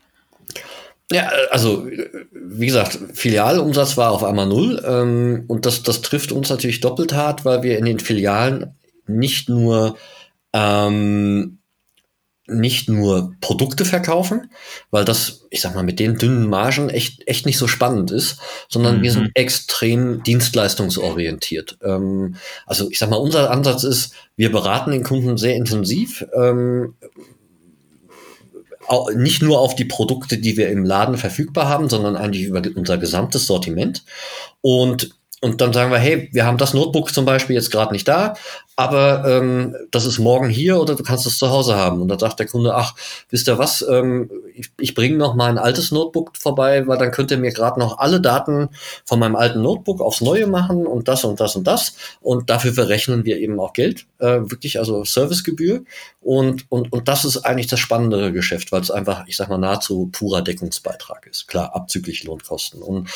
[1.12, 1.88] Ja, also
[2.32, 7.14] wie gesagt, Filialumsatz war auf einmal null ähm, und das, das trifft uns natürlich doppelt
[7.14, 9.98] hart, weil wir in den Filialen nicht nur
[10.54, 11.55] ähm,
[12.48, 14.52] nicht nur Produkte verkaufen,
[14.92, 18.38] weil das, ich sag mal, mit den dünnen Margen echt, echt nicht so spannend ist,
[18.70, 19.02] sondern mhm.
[19.02, 21.78] wir sind extrem dienstleistungsorientiert.
[21.82, 26.96] Ähm, also ich sag mal, unser Ansatz ist, wir beraten den Kunden sehr intensiv, ähm,
[29.16, 33.00] nicht nur auf die Produkte, die wir im Laden verfügbar haben, sondern eigentlich über unser
[33.00, 34.04] gesamtes Sortiment.
[34.62, 38.08] Und und dann sagen wir, hey, wir haben das Notebook zum Beispiel jetzt gerade nicht
[38.08, 38.34] da,
[38.76, 42.02] aber ähm, das ist morgen hier oder du kannst es zu Hause haben.
[42.02, 42.96] Und dann sagt der Kunde, ach,
[43.30, 47.12] wisst ihr was, ähm, ich, ich bringe noch mal ein altes Notebook vorbei, weil dann
[47.12, 48.70] könnt ihr mir gerade noch alle Daten
[49.06, 51.96] von meinem alten Notebook aufs Neue machen und das und das und das.
[52.22, 55.84] Und dafür verrechnen wir eben auch Geld, äh, wirklich, also Servicegebühr.
[56.22, 59.60] Und, und, und das ist eigentlich das spannendere Geschäft, weil es einfach, ich sag mal,
[59.60, 61.48] nahezu purer Deckungsbeitrag ist.
[61.48, 62.82] Klar, abzüglich Lohnkosten.
[62.82, 63.10] Und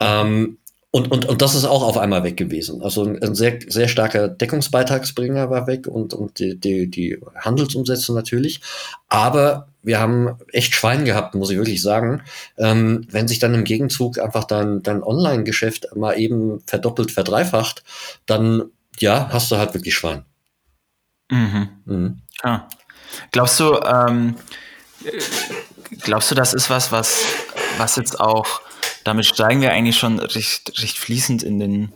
[0.00, 0.56] ähm,
[0.94, 2.80] und, und, und das ist auch auf einmal weg gewesen.
[2.80, 8.60] Also ein sehr, sehr starker Deckungsbeitragsbringer war weg und, und die, die, die Handelsumsätze natürlich.
[9.08, 12.22] Aber wir haben echt Schwein gehabt, muss ich wirklich sagen.
[12.58, 17.82] Ähm, wenn sich dann im Gegenzug einfach dein, dein Online-Geschäft mal eben verdoppelt, verdreifacht,
[18.26, 18.62] dann
[19.00, 20.24] ja, hast du halt wirklich Schwein.
[21.28, 21.70] Mhm.
[21.86, 22.18] Mhm.
[22.44, 22.68] Ah.
[23.32, 24.36] Glaubst du, ähm,
[26.02, 27.24] glaubst du, das ist was, was,
[27.78, 28.60] was jetzt auch
[29.04, 31.92] damit steigen wir eigentlich schon recht, recht fließend in den,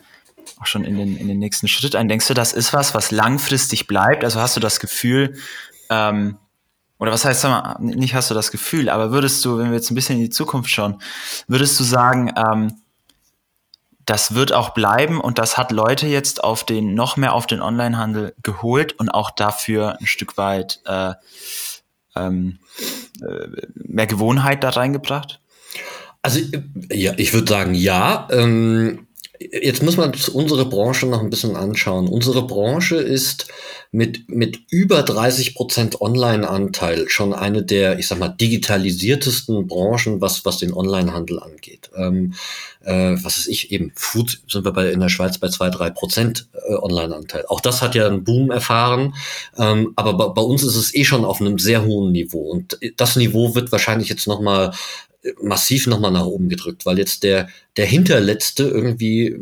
[0.60, 2.08] auch schon in den, in den nächsten Schritt ein.
[2.08, 4.24] Denkst du, das ist was, was langfristig bleibt?
[4.24, 5.36] Also hast du das Gefühl,
[5.90, 6.36] ähm,
[6.98, 9.76] oder was heißt, sag mal, nicht hast du das Gefühl, aber würdest du, wenn wir
[9.76, 11.00] jetzt ein bisschen in die Zukunft schauen,
[11.46, 12.74] würdest du sagen, ähm,
[14.04, 17.60] das wird auch bleiben und das hat Leute jetzt auf den, noch mehr auf den
[17.60, 21.12] Onlinehandel geholt und auch dafür ein Stück weit äh,
[22.16, 22.58] ähm,
[23.20, 25.40] äh, mehr Gewohnheit da reingebracht?
[26.28, 26.40] Also
[26.92, 28.28] ja, ich würde sagen ja.
[28.30, 29.06] Ähm,
[29.40, 32.06] jetzt muss man unsere Branche noch ein bisschen anschauen.
[32.06, 33.46] Unsere Branche ist
[33.92, 40.44] mit, mit über 30 Prozent Online-Anteil schon eine der, ich sag mal, digitalisiertesten Branchen, was,
[40.44, 41.88] was den Online-Handel angeht.
[41.96, 42.34] Ähm,
[42.84, 45.88] äh, was ist ich, eben Food sind wir bei, in der Schweiz bei zwei drei
[45.88, 47.46] Prozent äh, Online-Anteil.
[47.48, 49.14] Auch das hat ja einen Boom erfahren,
[49.56, 52.50] ähm, aber bei, bei, uns ist es eh schon auf einem sehr hohen Niveau.
[52.50, 54.72] Und das Niveau wird wahrscheinlich jetzt nochmal
[55.40, 59.36] massiv nochmal nach oben gedrückt, weil jetzt der, der Hinterletzte irgendwie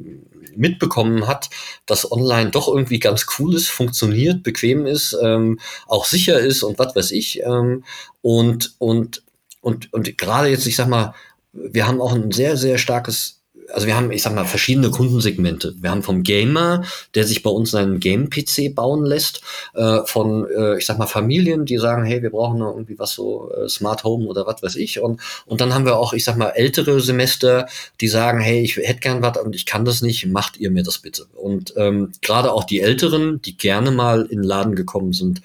[0.55, 1.51] mitbekommen hat,
[1.85, 6.79] dass online doch irgendwie ganz cool ist, funktioniert, bequem ist, ähm, auch sicher ist und
[6.79, 7.43] was weiß ich.
[7.43, 7.85] Ähm,
[8.23, 9.23] und, und,
[9.61, 11.15] und, und gerade jetzt, ich sag mal,
[11.53, 13.36] wir haben auch ein sehr, sehr starkes
[13.73, 15.75] also wir haben, ich sag mal, verschiedene Kundensegmente.
[15.81, 19.41] Wir haben vom Gamer, der sich bei uns einen Game-PC bauen lässt,
[19.75, 23.51] äh, von, äh, ich sag mal, Familien, die sagen, hey, wir brauchen irgendwie was so
[23.53, 25.01] äh, Smart Home oder was weiß ich.
[25.01, 27.67] Und, und dann haben wir auch, ich sag mal, ältere Semester,
[28.01, 30.83] die sagen, hey, ich hätte gern was und ich kann das nicht, macht ihr mir
[30.83, 31.27] das bitte.
[31.35, 35.43] Und ähm, gerade auch die Älteren, die gerne mal in den Laden gekommen sind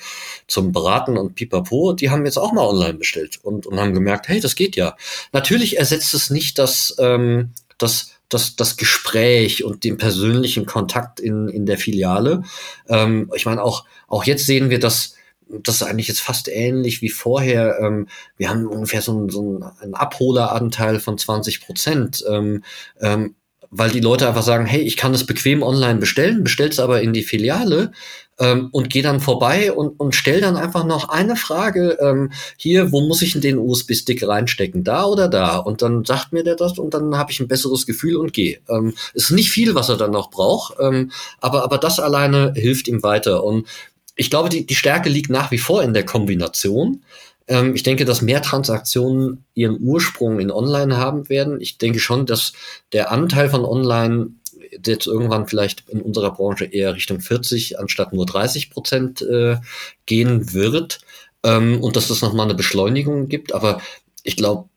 [0.48, 4.28] zum Beraten und Pipapo, die haben jetzt auch mal online bestellt und, und haben gemerkt,
[4.28, 4.96] hey, das geht ja.
[5.32, 11.48] Natürlich ersetzt es nicht das, ähm, das, das, das Gespräch und den persönlichen Kontakt in,
[11.50, 12.44] in der Filiale.
[12.88, 15.16] Ähm, ich meine, auch, auch jetzt sehen wir, dass
[15.64, 17.78] das ist eigentlich jetzt fast ähnlich wie vorher.
[17.82, 22.24] Ähm, wir haben ungefähr so, einen, so einen Abholeranteil von 20 Prozent.
[22.30, 22.64] Ähm,
[23.02, 23.36] ähm,
[23.72, 27.14] weil die Leute einfach sagen, hey, ich kann es bequem online bestellen, bestell's aber in
[27.14, 27.94] die Filiale
[28.40, 32.92] ähm, und gehe dann vorbei und, und stell dann einfach noch eine Frage, ähm, hier,
[32.92, 35.58] wo muss ich denn den USB-Stick reinstecken, da oder da?
[35.58, 38.60] Und dann sagt mir der das und dann habe ich ein besseres Gefühl und gehe.
[38.70, 42.88] Ähm, ist nicht viel, was er dann noch braucht, ähm, aber, aber das alleine hilft
[42.88, 43.44] ihm weiter.
[43.44, 43.68] Und
[44.16, 47.04] ich glaube, die, die Stärke liegt nach wie vor in der Kombination.
[47.48, 51.60] Ähm, ich denke, dass mehr Transaktionen ihren Ursprung in Online haben werden.
[51.60, 52.54] Ich denke schon, dass
[52.94, 54.30] der Anteil von Online
[54.72, 59.58] jetzt irgendwann vielleicht in unserer Branche eher Richtung 40 anstatt nur 30 Prozent äh,
[60.06, 61.02] gehen wird
[61.44, 63.54] ähm, und dass es nochmal eine Beschleunigung gibt.
[63.54, 63.82] Aber
[64.24, 64.70] ich glaube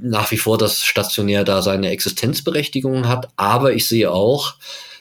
[0.00, 3.28] nach wie vor, dass stationär da seine Existenzberechtigung hat.
[3.36, 4.54] Aber ich sehe auch,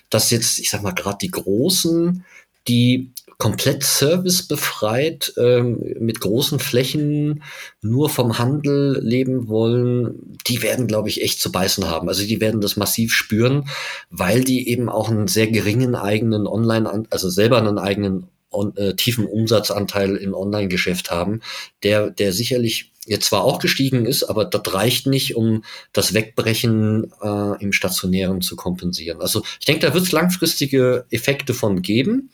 [0.10, 2.26] dass jetzt, ich sag mal, gerade die Großen,
[2.68, 7.42] die komplett servicebefreit ähm, mit großen Flächen
[7.82, 12.08] nur vom Handel leben wollen, die werden, glaube ich, echt zu beißen haben.
[12.08, 13.68] Also die werden das massiv spüren,
[14.12, 18.94] weil die eben auch einen sehr geringen eigenen Online, also selber einen eigenen on, äh,
[18.96, 21.42] tiefen Umsatzanteil im Online-Geschäft haben,
[21.82, 27.12] der, der sicherlich jetzt zwar auch gestiegen ist, aber das reicht nicht, um das Wegbrechen
[27.24, 29.20] äh, im Stationären zu kompensieren.
[29.20, 32.30] Also ich denke, da wird es langfristige Effekte von geben.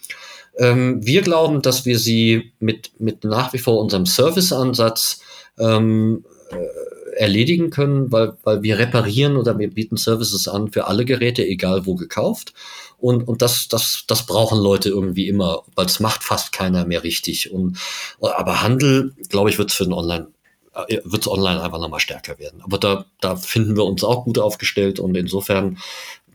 [0.57, 5.21] Ähm, wir glauben, dass wir sie mit, mit nach wie vor unserem Serviceansatz
[5.59, 11.05] ähm, äh, erledigen können, weil, weil wir reparieren oder wir bieten Services an für alle
[11.05, 12.53] Geräte, egal wo gekauft.
[12.99, 17.03] Und, und das, das, das brauchen Leute irgendwie immer, weil es macht fast keiner mehr
[17.03, 17.51] richtig.
[17.51, 17.77] Und,
[18.19, 20.27] aber Handel, glaube ich, wird es für den Online
[20.73, 22.61] äh, wird es online einfach nochmal stärker werden.
[22.61, 25.77] Aber da, da finden wir uns auch gut aufgestellt und insofern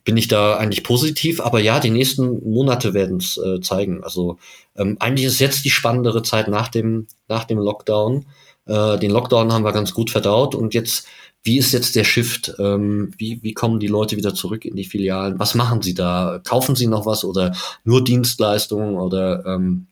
[0.05, 1.41] bin ich da eigentlich positiv.
[1.41, 4.03] Aber ja, die nächsten Monate werden es äh, zeigen.
[4.03, 4.39] Also
[4.77, 8.27] ähm, eigentlich ist jetzt die spannendere Zeit nach dem, nach dem Lockdown.
[8.67, 11.07] Äh, den Lockdown haben wir ganz gut verdaut und jetzt,
[11.43, 12.55] wie ist jetzt der Shift?
[12.59, 15.39] Ähm, wie, wie kommen die Leute wieder zurück in die Filialen?
[15.39, 16.41] Was machen sie da?
[16.45, 19.87] Kaufen sie noch was oder nur Dienstleistungen oder ähm,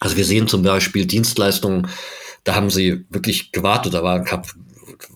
[0.00, 1.88] also wir sehen zum Beispiel Dienstleistungen,
[2.44, 4.22] da haben sie wirklich gewartet, da war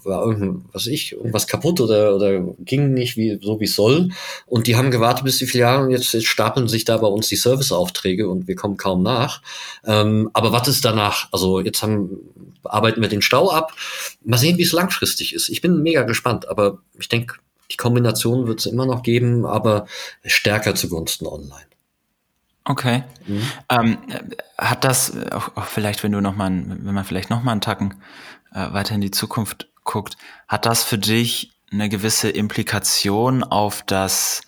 [0.04, 4.10] war irgendwas ich, irgendwas kaputt oder, oder ging nicht wie, so wie es soll.
[4.46, 7.28] Und die haben gewartet bis die Filialen und jetzt, jetzt stapeln sich da bei uns
[7.28, 9.42] die Serviceaufträge und wir kommen kaum nach.
[9.84, 11.28] Ähm, aber was ist danach?
[11.32, 12.18] Also jetzt haben,
[12.64, 13.72] arbeiten wir den Stau ab.
[14.24, 15.48] Mal sehen, wie es langfristig ist.
[15.48, 17.36] Ich bin mega gespannt, aber ich denke,
[17.70, 19.86] die Kombination wird es immer noch geben, aber
[20.24, 21.70] stärker zugunsten online.
[22.64, 23.04] Okay.
[23.26, 23.42] Mhm.
[23.68, 23.98] Ähm,
[24.58, 27.60] hat das auch, auch, vielleicht, wenn du noch mal, wenn man vielleicht noch mal einen
[27.60, 27.94] Tacken
[28.52, 30.16] äh, weiter in die Zukunft guckt,
[30.48, 34.42] hat das für dich eine gewisse Implikation auf das,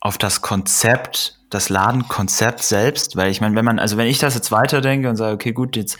[0.00, 3.16] auf das Konzept, das Ladenkonzept selbst?
[3.16, 5.76] Weil ich meine, wenn man, also wenn ich das jetzt weiterdenke und sage, okay, gut,
[5.76, 5.98] jetzt,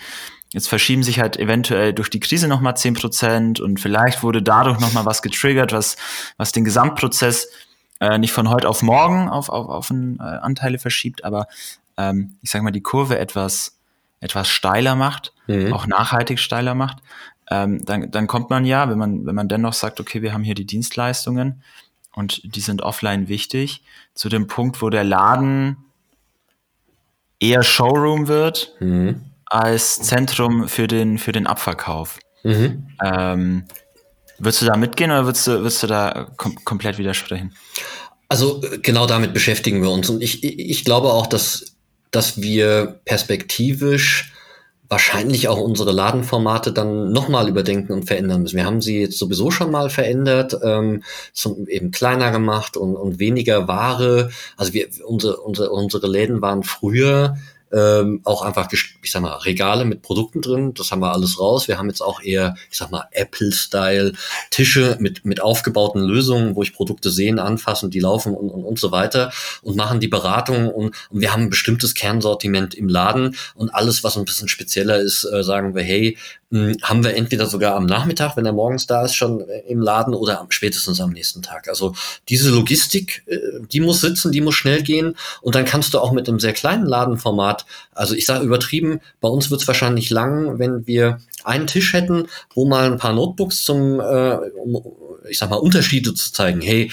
[0.53, 4.79] jetzt verschieben sich halt eventuell durch die Krise nochmal zehn Prozent und vielleicht wurde dadurch
[4.79, 5.97] nochmal was getriggert, was,
[6.37, 7.49] was den Gesamtprozess
[8.01, 11.47] äh, nicht von heute auf morgen auf, auf, auf einen, äh, Anteile verschiebt, aber
[11.97, 13.79] ähm, ich sag mal, die Kurve etwas,
[14.21, 15.73] etwas steiler macht, mhm.
[15.73, 16.99] auch nachhaltig steiler macht
[17.51, 20.43] ähm, dann, dann kommt man ja, wenn man, wenn man dennoch sagt, okay, wir haben
[20.43, 21.63] hier die Dienstleistungen
[22.15, 23.83] und die sind offline wichtig,
[24.15, 25.77] zu dem Punkt, wo der Laden
[27.39, 29.23] eher Showroom wird mhm.
[29.45, 32.19] als Zentrum für den, für den Abverkauf.
[32.43, 32.89] Mhm.
[33.05, 33.65] Ähm,
[34.39, 37.55] würdest du da mitgehen oder würdest du, würdest du da kom komplett widersprechen?
[38.29, 40.11] Also genau damit beschäftigen wir uns.
[40.11, 41.77] Und ich, ich glaube auch, dass,
[42.11, 44.33] dass wir perspektivisch
[44.89, 48.57] wahrscheinlich auch unsere Ladenformate dann nochmal überdenken und verändern müssen.
[48.57, 53.19] Wir haben sie jetzt sowieso schon mal verändert, ähm, zum, eben kleiner gemacht und, und
[53.19, 54.31] weniger Ware.
[54.57, 57.37] Also wir, unsere, unsere, unsere Läden waren früher
[57.73, 60.75] ähm, auch einfach, ich sag mal, Regale mit Produkten drin.
[60.75, 61.69] Das haben wir alles raus.
[61.69, 64.13] Wir haben jetzt auch eher, ich sag mal, Apple-Style
[64.51, 68.79] Tische mit, mit aufgebauten Lösungen, wo ich Produkte sehen, anfassen, die laufen und, und, und
[68.79, 73.37] so weiter und machen die Beratung und, und wir haben ein bestimmtes Kernsortiment im Laden
[73.55, 76.17] und alles, was ein bisschen spezieller ist, äh, sagen wir, hey,
[76.51, 79.81] hm, haben wir entweder sogar am Nachmittag, wenn er morgens da ist, schon äh, im
[79.81, 81.69] Laden oder am, spätestens am nächsten Tag.
[81.69, 81.95] Also
[82.29, 83.39] diese Logistik, äh,
[83.73, 86.53] die muss sitzen, die muss schnell gehen und dann kannst du auch mit einem sehr
[86.53, 87.56] kleinen Ladenformat,
[87.95, 92.27] also ich sage übertrieben, bei uns wird es wahrscheinlich lang, wenn wir einen Tisch hätten,
[92.55, 94.83] wo mal ein paar Notebooks zum, äh, um,
[95.29, 96.61] ich sag mal, Unterschiede zu zeigen.
[96.61, 96.91] Hey,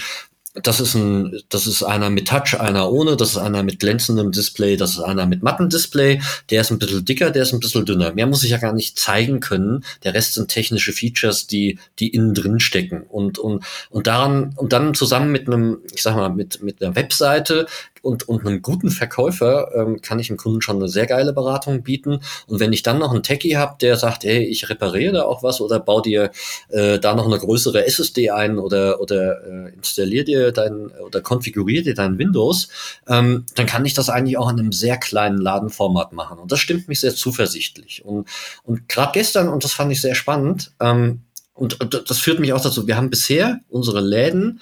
[0.62, 4.30] das ist ein, das ist einer mit Touch, einer ohne, das ist einer mit glänzendem
[4.30, 7.58] Display, das ist einer mit matten Display, der ist ein bisschen dicker, der ist ein
[7.58, 8.12] bisschen dünner.
[8.14, 9.84] Mehr muss ich ja gar nicht zeigen können.
[10.04, 13.02] Der Rest sind technische Features, die, die innen drin stecken.
[13.02, 16.94] Und, und, und daran, und dann zusammen mit einem, ich sag mal, mit, mit einer
[16.94, 17.66] Webseite
[18.04, 21.82] und, und einem guten Verkäufer ähm, kann ich dem Kunden schon eine sehr geile Beratung
[21.82, 22.20] bieten.
[22.46, 25.42] Und wenn ich dann noch einen Techie habe, der sagt, hey, ich repariere da auch
[25.42, 26.30] was oder bau dir
[26.68, 31.82] äh, da noch eine größere SSD ein oder, oder äh, installier dir dein oder konfigurier
[31.82, 32.68] dir dein Windows,
[33.08, 36.38] ähm, dann kann ich das eigentlich auch in einem sehr kleinen Ladenformat machen.
[36.38, 38.04] Und das stimmt mich sehr zuversichtlich.
[38.04, 38.28] Und,
[38.64, 41.20] und gerade gestern, und das fand ich sehr spannend, ähm,
[41.54, 44.60] und, und das führt mich auch dazu, wir haben bisher unsere Läden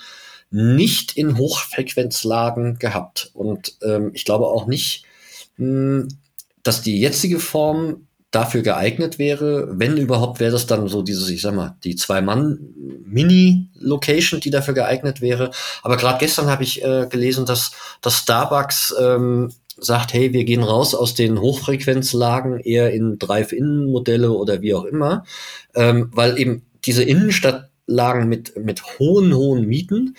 [0.52, 3.30] nicht in Hochfrequenzlagen gehabt.
[3.34, 5.04] Und ähm, ich glaube auch nicht,
[5.56, 6.08] mh, hm,
[6.62, 9.68] dass die jetzige Form dafür geeignet wäre.
[9.78, 15.20] Wenn überhaupt, wäre das dann so dieses, ich sag mal, die Zwei-Mann-Mini-Location, die dafür geeignet
[15.20, 15.50] wäre.
[15.82, 20.62] Aber gerade gestern habe ich äh, gelesen, dass, dass Starbucks ähm, sagt, hey, wir gehen
[20.62, 25.24] raus aus den Hochfrequenzlagen eher in Drive-In-Modelle oder wie auch immer,
[25.74, 30.16] ähm, weil eben diese Innenstadt Lagen mit, mit hohen, hohen Mieten,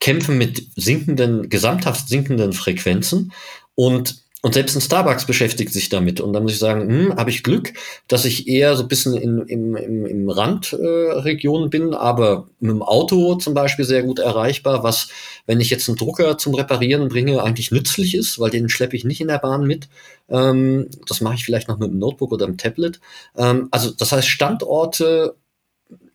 [0.00, 3.32] kämpfen mit sinkenden, gesamthaft sinkenden Frequenzen
[3.74, 6.20] und und selbst ein Starbucks beschäftigt sich damit.
[6.20, 7.74] Und da muss ich sagen, hm, habe ich Glück,
[8.08, 12.70] dass ich eher so ein bisschen in, im, im, im Randregion äh, bin, aber mit
[12.70, 15.08] dem Auto zum Beispiel sehr gut erreichbar, was,
[15.46, 19.04] wenn ich jetzt einen Drucker zum Reparieren bringe, eigentlich nützlich ist, weil den schleppe ich
[19.04, 19.90] nicht in der Bahn mit.
[20.30, 22.98] Ähm, das mache ich vielleicht noch mit dem Notebook oder dem Tablet.
[23.36, 25.34] Ähm, also das heißt, Standorte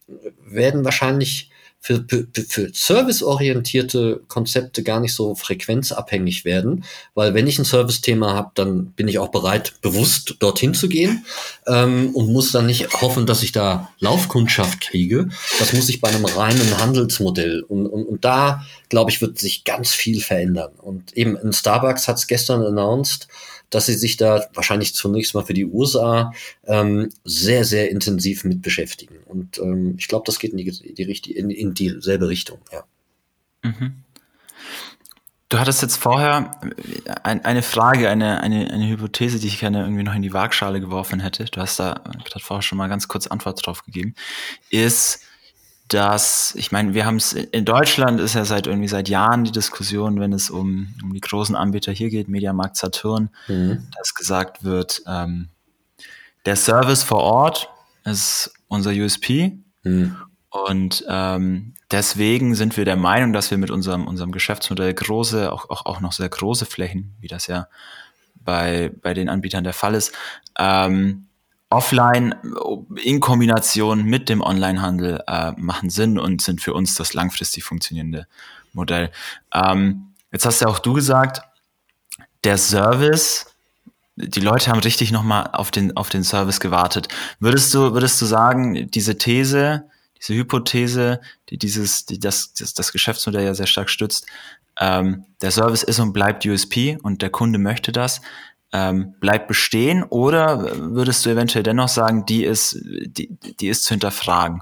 [0.08, 1.50] werden wahrscheinlich
[1.86, 2.04] für,
[2.48, 8.88] für, serviceorientierte Konzepte gar nicht so frequenzabhängig werden, weil wenn ich ein Service-Thema habe, dann
[8.94, 11.26] bin ich auch bereit, bewusst dorthin zu gehen
[11.68, 15.30] ähm, und muss dann nicht hoffen, dass ich da Laufkundschaft kriege.
[15.60, 17.62] Das muss ich bei einem reinen Handelsmodell.
[17.62, 20.72] Und, und, und da, glaube ich, wird sich ganz viel verändern.
[20.82, 23.28] Und eben in Starbucks hat es gestern announced,
[23.70, 26.32] dass sie sich da wahrscheinlich zunächst mal für die USA
[26.66, 29.16] ähm, sehr, sehr intensiv mit beschäftigen.
[29.26, 32.84] Und ähm, ich glaube, das geht in, die, die, in, in dieselbe Richtung, ja.
[33.64, 34.06] Mhm.
[35.50, 36.60] Du hattest jetzt vorher
[37.06, 40.34] äh, ein, eine Frage, eine, eine, eine Hypothese, die ich gerne irgendwie noch in die
[40.34, 41.46] Waagschale geworfen hätte.
[41.46, 42.02] Du hast da
[42.40, 44.16] vorher schon mal ganz kurz Antwort drauf gegeben.
[44.70, 45.22] Ist,
[45.88, 49.52] dass, ich meine, wir haben es, in Deutschland ist ja seit irgendwie seit Jahren die
[49.52, 53.88] Diskussion, wenn es um, um die großen Anbieter hier geht, Mediamarkt Saturn, mhm.
[53.98, 55.50] dass gesagt wird, ähm,
[56.46, 57.70] der Service vor Ort
[58.04, 59.58] ist unser USP.
[59.84, 60.16] Mhm.
[60.50, 65.70] Und ähm, deswegen sind wir der Meinung, dass wir mit unserem, unserem Geschäftsmodell große, auch,
[65.70, 67.68] auch, auch noch sehr große Flächen, wie das ja
[68.36, 70.14] bei, bei den Anbietern der Fall ist,
[70.58, 71.25] ähm,
[71.70, 72.36] offline
[73.04, 78.28] in Kombination mit dem Onlinehandel äh, machen Sinn und sind für uns das langfristig funktionierende
[78.74, 79.12] Modell.
[79.54, 81.42] Ähm, jetzt hast ja auch du gesagt,
[82.44, 83.48] der Service,
[84.16, 87.08] die Leute haben richtig nochmal auf den, auf den Service gewartet.
[87.40, 92.92] Würdest du, würdest du sagen, diese These, diese Hypothese, die dieses, die das, das, das
[92.92, 94.28] Geschäftsmodell ja sehr stark stützt,
[94.80, 98.22] ähm, der Service ist und bleibt USP und der Kunde möchte das
[98.74, 103.92] ähm, bleibt bestehen oder würdest du eventuell dennoch sagen, die ist, die, die ist zu
[103.92, 104.62] hinterfragen?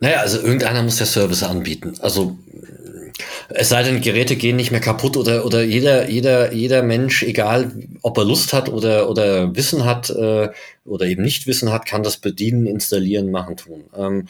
[0.00, 1.94] Naja, also irgendeiner muss der Service anbieten.
[2.00, 2.38] Also
[3.48, 7.72] es sei denn, Geräte gehen nicht mehr kaputt oder, oder jeder, jeder, jeder Mensch, egal
[8.02, 10.50] ob er Lust hat oder, oder Wissen hat äh,
[10.84, 13.84] oder eben nicht Wissen hat, kann das bedienen, installieren, machen, tun.
[13.96, 14.28] Ähm,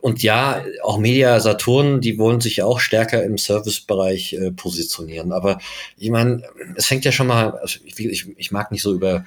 [0.00, 5.32] und ja, auch Media Saturn, die wollen sich auch stärker im Servicebereich äh, positionieren.
[5.32, 5.58] Aber
[5.96, 6.42] ich meine,
[6.76, 9.24] es fängt ja schon mal, also ich, ich, ich mag nicht so über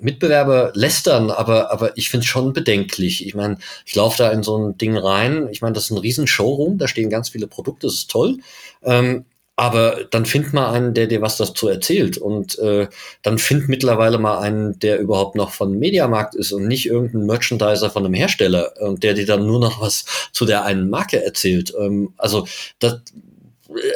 [0.00, 3.26] Mitbewerber lästern, aber, aber ich finde es schon bedenklich.
[3.26, 5.48] Ich meine, ich laufe da in so ein Ding rein.
[5.50, 8.38] Ich meine, das ist ein riesen Showroom, da stehen ganz viele Produkte, das ist toll.
[8.82, 9.24] Ähm,
[9.62, 12.18] aber dann find mal einen, der dir was dazu erzählt.
[12.18, 12.88] Und äh,
[13.22, 17.88] dann find mittlerweile mal einen, der überhaupt noch von Mediamarkt ist und nicht irgendein Merchandiser
[17.88, 21.72] von einem Hersteller und der dir dann nur noch was zu der einen Marke erzählt.
[21.78, 22.44] Ähm, also
[22.80, 23.02] das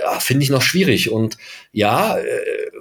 [0.02, 1.10] ja, finde ich noch schwierig.
[1.10, 1.36] Und
[1.72, 2.22] ja, äh,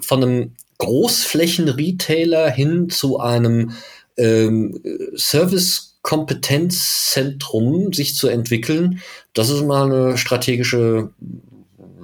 [0.01, 3.71] von einem Großflächen-Retailer hin zu einem
[4.15, 4.79] ähm,
[5.15, 9.01] Service-Kompetenzzentrum sich zu entwickeln,
[9.33, 11.09] das ist mal eine strategische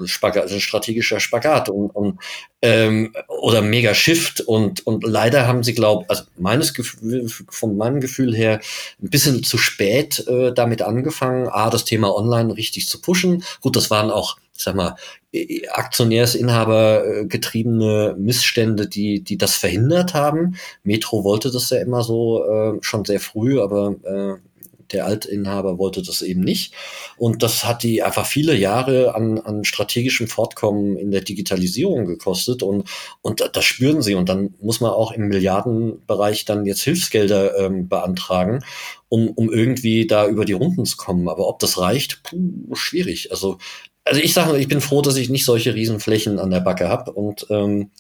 [0.08, 2.20] Spagat, also strategischer Spagat und, und
[2.62, 8.00] ähm, oder mega Shift und und leider haben sie glaube also meines Gefühl, von meinem
[8.00, 8.60] Gefühl her
[9.02, 13.44] ein bisschen zu spät äh, damit angefangen a das Thema Online richtig zu pushen.
[13.62, 14.96] Gut das waren auch ich sag mal
[15.72, 20.56] Aktionärsinhaber äh, getriebene Missstände die die das verhindert haben.
[20.84, 24.51] Metro wollte das ja immer so äh, schon sehr früh aber äh,
[24.94, 26.74] der Altinhaber wollte das eben nicht.
[27.18, 32.64] Und das hat die einfach viele Jahre an, an strategischem Fortkommen in der Digitalisierung gekostet.
[32.64, 32.90] Und,
[33.22, 34.16] und das spüren sie.
[34.16, 38.64] Und dann muss man auch im Milliardenbereich dann jetzt Hilfsgelder ähm, beantragen,
[39.10, 41.30] um, um irgendwie da über die Runden zu kommen.
[41.30, 43.32] Aber ob das reicht, puh, schwierig.
[43.32, 43.58] Also
[44.04, 47.12] also ich sage, ich bin froh, dass ich nicht solche Riesenflächen an der Backe habe
[47.12, 47.92] und ähm,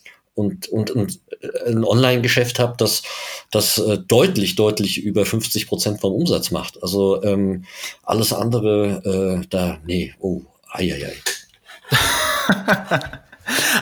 [0.42, 1.20] und, und, und
[1.66, 3.04] ein Online-Geschäft habe, das,
[3.52, 6.82] das äh, deutlich, deutlich über 50 Prozent vom Umsatz macht.
[6.82, 7.66] Also ähm,
[8.04, 11.98] alles andere, äh, da, nee, oh, ei, ei, ei.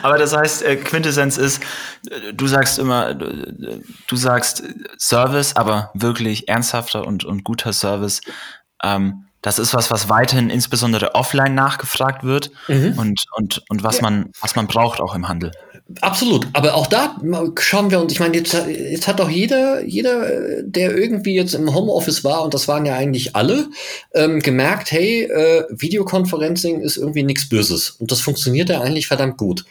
[0.02, 1.62] Aber das heißt, äh, Quintessenz ist,
[2.10, 4.64] äh, du sagst immer, du sagst
[4.98, 8.22] Service, aber wirklich ernsthafter und, und guter Service.
[8.84, 12.98] Ähm, das ist was, was weiterhin insbesondere offline nachgefragt wird mhm.
[12.98, 14.04] und, und, und was, ja.
[14.04, 15.52] man, was man braucht auch im Handel.
[16.02, 17.16] Absolut, aber auch da
[17.60, 21.74] schauen wir uns, ich meine, jetzt, jetzt hat doch jeder, jeder, der irgendwie jetzt im
[21.74, 23.70] Homeoffice war, und das waren ja eigentlich alle,
[24.14, 27.90] ähm, gemerkt, hey, äh, Videoconferencing ist irgendwie nichts Böses.
[27.90, 29.66] Und das funktioniert ja eigentlich verdammt gut.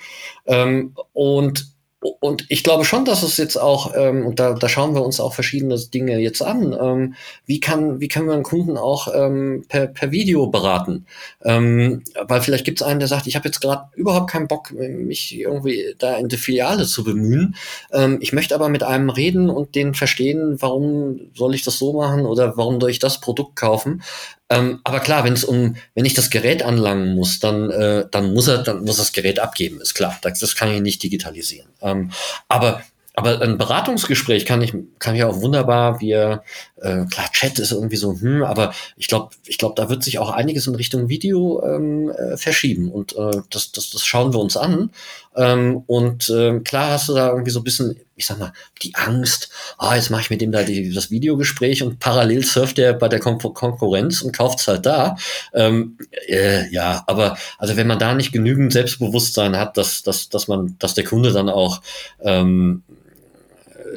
[0.46, 1.68] Ähm, und
[2.00, 5.18] und ich glaube schon, dass es jetzt auch, ähm, und da, da schauen wir uns
[5.18, 9.64] auch verschiedene Dinge jetzt an, ähm, wie kann, wie können wir einen Kunden auch ähm,
[9.68, 11.06] per, per Video beraten?
[11.44, 14.70] Ähm, weil vielleicht gibt es einen, der sagt, ich habe jetzt gerade überhaupt keinen Bock,
[14.72, 17.56] mich irgendwie da in die Filiale zu bemühen.
[17.92, 21.92] Ähm, ich möchte aber mit einem reden und den verstehen, warum soll ich das so
[21.92, 24.02] machen oder warum soll ich das Produkt kaufen?
[24.50, 28.32] Ähm, aber klar, wenn es um, wenn ich das Gerät anlangen muss, dann, äh, dann
[28.32, 30.18] muss er, dann muss das Gerät abgeben, ist klar.
[30.22, 31.68] Das, das kann ich nicht digitalisieren.
[31.82, 32.12] Ähm,
[32.48, 32.82] aber
[33.18, 36.44] aber ein Beratungsgespräch kann ich, kann ich auch wunderbar, wir,
[36.76, 40.20] äh, klar, Chat ist irgendwie so, hm, aber ich glaube, ich glaube, da wird sich
[40.20, 44.38] auch einiges in Richtung Video ähm, äh, verschieben und äh, das, das, das schauen wir
[44.38, 44.92] uns an.
[45.36, 48.52] Ähm, und äh, klar hast du da irgendwie so ein bisschen, ich sag mal,
[48.82, 52.78] die Angst, ah, jetzt mache ich mit dem da die, das Videogespräch und parallel surft
[52.78, 55.16] er bei der Kon Konkurrenz und kauft's halt da.
[55.54, 55.96] Ähm,
[56.28, 60.76] äh, ja, aber also wenn man da nicht genügend Selbstbewusstsein hat, dass, dass, dass man,
[60.78, 61.82] dass der Kunde dann auch
[62.20, 62.82] ähm,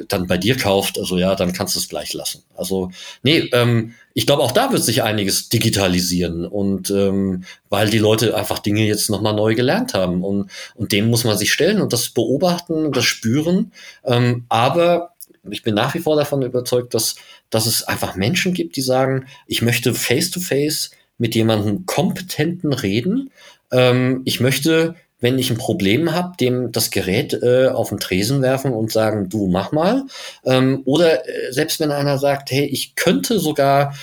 [0.08, 2.42] dann bei dir kauft, also ja, dann kannst du es gleich lassen.
[2.56, 2.90] Also
[3.22, 8.36] nee, ähm, ich glaube, auch da wird sich einiges digitalisieren und ähm, weil die Leute
[8.36, 11.92] einfach Dinge jetzt nochmal neu gelernt haben und, und dem muss man sich stellen und
[11.92, 13.72] das beobachten das spüren.
[14.04, 15.14] Ähm, aber
[15.50, 17.16] ich bin nach wie vor davon überzeugt, dass,
[17.50, 23.30] dass es einfach Menschen gibt, die sagen, ich möchte face-to-face -face mit jemandem Kompetenten reden.
[23.70, 28.42] Ähm, ich möchte wenn ich ein Problem habe, dem das Gerät äh, auf den Tresen
[28.42, 30.04] werfen und sagen, du mach mal.
[30.44, 33.94] Ähm, oder äh, selbst wenn einer sagt, hey, ich könnte sogar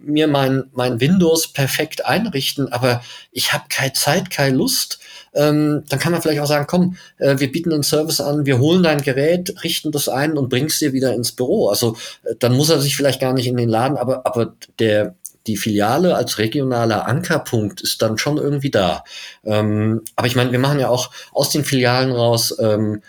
[0.00, 3.02] mir mein, mein Windows perfekt einrichten, aber
[3.32, 5.00] ich habe keine Zeit, keine Lust,
[5.34, 8.58] ähm, dann kann man vielleicht auch sagen, komm, äh, wir bieten einen Service an, wir
[8.58, 11.68] holen dein Gerät, richten das ein und bringst dir wieder ins Büro.
[11.68, 15.16] Also äh, dann muss er sich vielleicht gar nicht in den Laden, aber, aber der,
[15.46, 19.04] die Filiale als regionaler Ankerpunkt ist dann schon irgendwie da.
[19.44, 23.02] Ähm, aber ich meine, wir machen ja auch aus den Filialen raus ähm,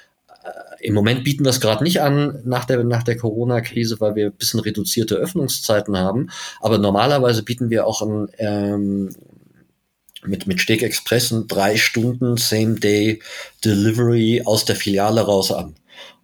[0.44, 4.16] äh, im Moment bieten wir es gerade nicht an nach der, nach der Corona-Krise, weil
[4.16, 6.30] wir ein bisschen reduzierte Öffnungszeiten haben.
[6.60, 9.16] Aber normalerweise bieten wir auch ein, ähm,
[10.26, 13.22] mit, mit Steg Express ein drei Stunden Same-Day
[13.64, 15.76] Delivery aus der Filiale raus an.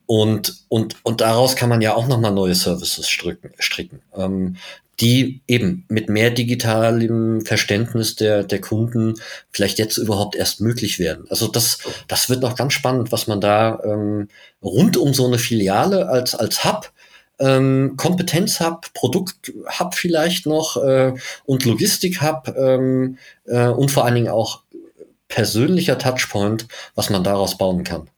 [0.06, 3.52] Und, und, und daraus kann man ja auch nochmal neue Services stricken.
[3.60, 4.02] stricken.
[4.16, 4.56] Ähm,
[5.02, 9.16] die eben mit mehr digitalem Verständnis der, der Kunden
[9.52, 11.26] vielleicht jetzt überhaupt erst möglich werden.
[11.30, 14.28] Also das, das wird noch ganz spannend, was man da ähm,
[14.62, 16.92] rund um so eine Filiale als, als Hub
[17.40, 21.14] ähm, Kompetenz-Hub, Produkt-Hub vielleicht noch äh,
[21.46, 24.62] und Logistik-Hub ähm, äh, und vor allen Dingen auch
[25.30, 28.10] persönlicher Touchpoint, was man daraus bauen kann.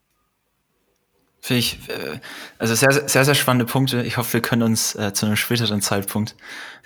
[1.41, 2.19] Finde ich, äh,
[2.59, 4.03] also sehr, sehr, sehr spannende Punkte.
[4.03, 6.35] Ich hoffe, wir können uns äh, zu einem späteren Zeitpunkt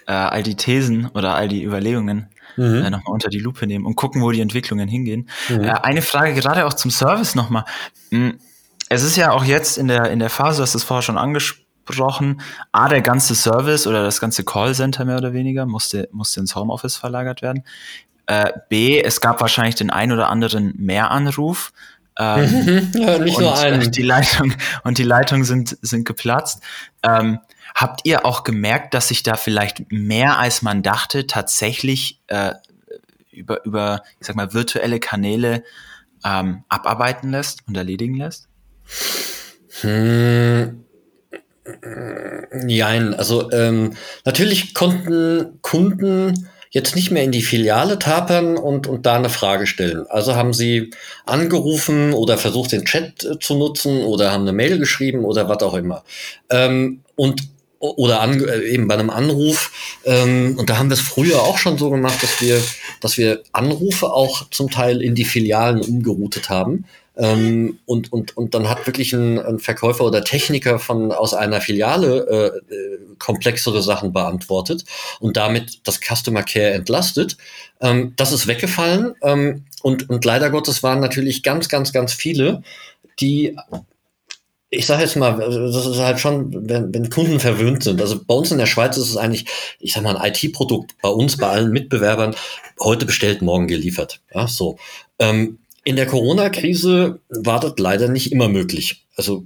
[0.07, 2.83] äh, all die Thesen oder all die Überlegungen mhm.
[2.83, 5.29] äh, nochmal unter die Lupe nehmen und gucken, wo die Entwicklungen hingehen.
[5.49, 5.63] Mhm.
[5.63, 7.65] Äh, eine Frage gerade auch zum Service nochmal.
[8.11, 8.39] Hm,
[8.89, 11.17] es ist ja auch jetzt in der, in der Phase, du hast es vorher schon
[11.17, 12.41] angesprochen,
[12.71, 16.95] A, der ganze Service oder das ganze Callcenter mehr oder weniger musste, musste ins Homeoffice
[16.95, 17.63] verlagert werden.
[18.27, 21.71] Äh, B, es gab wahrscheinlich den ein oder anderen Mehranruf.
[22.17, 23.91] Ähm, ja, nicht nur einen.
[23.91, 24.53] Die Leitung,
[24.83, 26.61] und die Leitungen sind, sind geplatzt.
[27.03, 27.39] Ähm,
[27.73, 32.53] habt ihr auch gemerkt, dass sich da vielleicht mehr als man dachte tatsächlich äh,
[33.31, 35.63] über, über, ich sag mal, virtuelle Kanäle
[36.23, 38.47] ähm, abarbeiten lässt und erledigen lässt?
[39.81, 40.85] Hm.
[42.53, 43.93] Nein, also ähm,
[44.23, 49.65] natürlich konnten Kunden jetzt nicht mehr in die Filiale tapern und, und da eine Frage
[49.65, 50.05] stellen.
[50.09, 50.91] Also haben sie
[51.25, 55.63] angerufen oder versucht, den Chat äh, zu nutzen oder haben eine Mail geschrieben oder was
[55.63, 56.03] auch immer.
[56.49, 57.43] Ähm, und
[57.79, 59.71] oder an, äh, eben bei einem Anruf.
[60.03, 62.61] Ähm, und da haben wir es früher auch schon so gemacht, dass wir,
[62.99, 66.83] dass wir Anrufe auch zum Teil in die Filialen umgeroutet haben.
[67.17, 71.61] Ähm, und, und, und dann hat wirklich ein, ein Verkäufer oder Techniker von aus einer
[71.61, 74.83] Filiale äh, äh, komplexere Sachen beantwortet
[75.19, 77.37] und damit das Customer Care entlastet.
[77.79, 79.15] Ähm, das ist weggefallen.
[79.21, 82.63] Ähm, und, und leider Gottes waren natürlich ganz, ganz, ganz viele,
[83.19, 83.55] die
[84.69, 88.01] ich sage jetzt mal, das ist halt schon, wenn, wenn Kunden verwöhnt sind.
[88.01, 89.45] Also bei uns in der Schweiz ist es eigentlich,
[89.79, 92.35] ich sag mal, ein IT-Produkt bei uns, bei allen Mitbewerbern,
[92.81, 94.21] heute bestellt, morgen geliefert.
[94.33, 94.77] Ja, so.
[95.19, 99.05] Ähm, in der Corona-Krise war das leider nicht immer möglich.
[99.15, 99.45] Also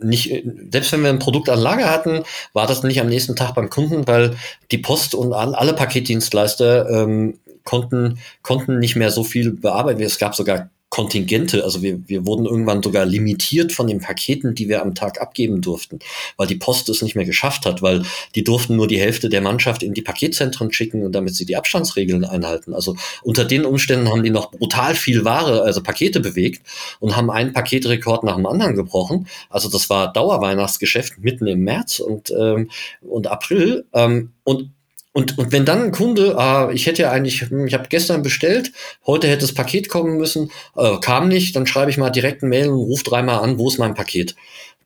[0.00, 3.54] nicht, selbst wenn wir ein Produkt an Lager hatten, war das nicht am nächsten Tag
[3.54, 4.36] beim Kunden, weil
[4.70, 10.02] die Post und alle Paketdienstleister ähm, konnten, konnten nicht mehr so viel bearbeiten.
[10.02, 11.64] Es gab sogar Kontingente.
[11.64, 15.60] Also wir, wir wurden irgendwann sogar limitiert von den Paketen, die wir am Tag abgeben
[15.60, 15.98] durften,
[16.36, 18.04] weil die Post es nicht mehr geschafft hat, weil
[18.36, 21.56] die durften nur die Hälfte der Mannschaft in die Paketzentren schicken und damit sie die
[21.56, 22.74] Abstandsregeln einhalten.
[22.74, 26.64] Also unter den Umständen haben die noch brutal viel Ware, also Pakete bewegt
[27.00, 29.26] und haben einen Paketrekord nach dem anderen gebrochen.
[29.50, 32.70] Also das war Dauerweihnachtsgeschäft mitten im März und, ähm,
[33.00, 33.84] und April.
[33.92, 34.70] Ähm, und
[35.16, 38.22] und, und wenn dann ein Kunde, ah, ich hätte ja eigentlich, hm, ich habe gestern
[38.22, 38.72] bestellt,
[39.06, 42.48] heute hätte das Paket kommen müssen, äh, kam nicht, dann schreibe ich mal direkt ein
[42.48, 44.34] Mail und rufe dreimal an, wo ist mein Paket?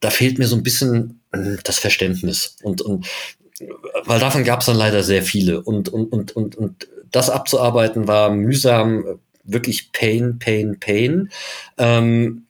[0.00, 2.56] Da fehlt mir so ein bisschen äh, das Verständnis.
[2.62, 3.06] Und, und
[4.04, 5.62] weil davon gab es dann leider sehr viele.
[5.62, 11.30] Und, und, und, und, und das abzuarbeiten war mühsam, wirklich Pain, Pain, Pain.
[11.78, 12.44] Ähm,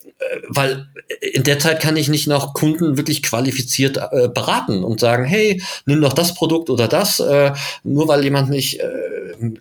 [0.48, 0.88] weil
[1.20, 5.62] in der Zeit kann ich nicht noch Kunden wirklich qualifiziert äh, beraten und sagen, hey,
[5.86, 7.52] nimm doch das Produkt oder das, äh,
[7.84, 8.88] nur weil jemand nicht äh,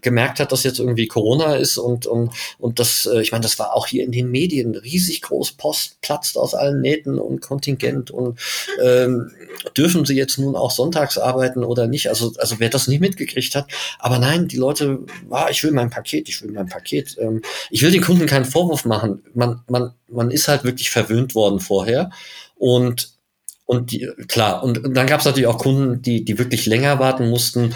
[0.02, 3.60] gemerkt hat, dass jetzt irgendwie Corona ist und und und das, äh, ich meine, das
[3.60, 8.12] war auch hier in den Medien riesig groß, Post platzt aus allen Nähten und Kontingent
[8.12, 8.40] und
[8.82, 9.32] ähm,
[9.76, 12.10] dürfen sie jetzt nun auch sonntags arbeiten oder nicht?
[12.10, 13.68] Also also wer das nicht mitgekriegt hat,
[14.00, 15.00] aber nein, die Leute,
[15.30, 17.18] ah, ich will mein Paket, ich will mein Paket.
[17.20, 19.24] Ähm, ich will den Kunden keinen Vorwurf machen.
[19.34, 22.12] Man man man ist halt wirklich verwöhnt worden vorher.
[22.56, 23.18] Und
[23.68, 27.00] und die, klar, und, und dann gab es natürlich auch Kunden, die, die wirklich länger
[27.00, 27.76] warten mussten.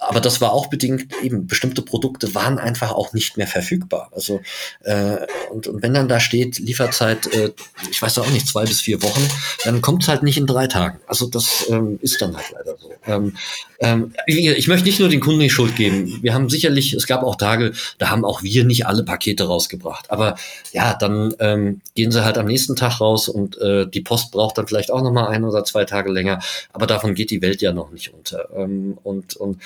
[0.00, 4.10] Aber das war auch bedingt, eben bestimmte Produkte waren einfach auch nicht mehr verfügbar.
[4.12, 4.40] Also
[4.82, 5.18] äh,
[5.50, 7.52] und, und wenn dann da steht, Lieferzeit, äh,
[7.90, 9.22] ich weiß auch nicht, zwei bis vier Wochen,
[9.64, 10.98] dann kommt es halt nicht in drei Tagen.
[11.06, 12.92] Also das ähm, ist dann halt leider so.
[13.06, 13.36] Ähm,
[13.80, 16.18] ähm, ich, möchte nicht nur den Kunden die Schuld geben.
[16.22, 20.10] Wir haben sicherlich, es gab auch Tage, da haben auch wir nicht alle Pakete rausgebracht.
[20.10, 20.36] Aber
[20.72, 24.58] ja, dann ähm, gehen sie halt am nächsten Tag raus und äh, die Post braucht
[24.58, 26.40] dann vielleicht auch nochmal ein oder zwei Tage länger.
[26.72, 28.48] Aber davon geht die Welt ja noch nicht unter.
[28.56, 29.60] Ähm, und, und,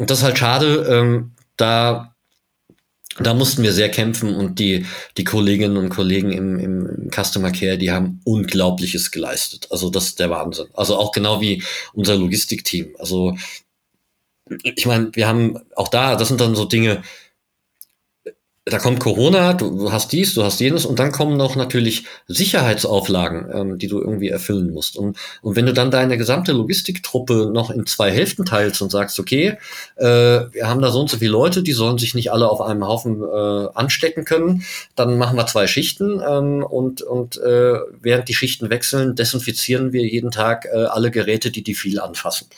[0.00, 0.86] und das ist halt schade.
[0.90, 2.14] Ähm, da
[3.18, 4.86] da mussten wir sehr kämpfen und die,
[5.18, 9.66] die Kolleginnen und Kollegen im, im Customer Care, die haben Unglaubliches geleistet.
[9.70, 10.68] Also das ist der Wahnsinn.
[10.72, 12.94] Also auch genau wie unser Logistikteam.
[12.98, 13.36] Also
[14.62, 17.02] ich meine, wir haben auch da, das sind dann so Dinge,
[18.66, 23.50] da kommt Corona, du hast dies, du hast jenes und dann kommen noch natürlich Sicherheitsauflagen,
[23.52, 24.98] ähm, die du irgendwie erfüllen musst.
[24.98, 29.18] Und, und wenn du dann deine gesamte Logistiktruppe noch in zwei Hälften teilst und sagst,
[29.18, 29.56] okay,
[29.96, 32.60] äh, wir haben da so und so viele Leute, die sollen sich nicht alle auf
[32.60, 34.62] einem Haufen äh, anstecken können,
[34.94, 40.06] dann machen wir zwei Schichten ähm, und, und äh, während die Schichten wechseln, desinfizieren wir
[40.06, 42.48] jeden Tag äh, alle Geräte, die die viel anfassen.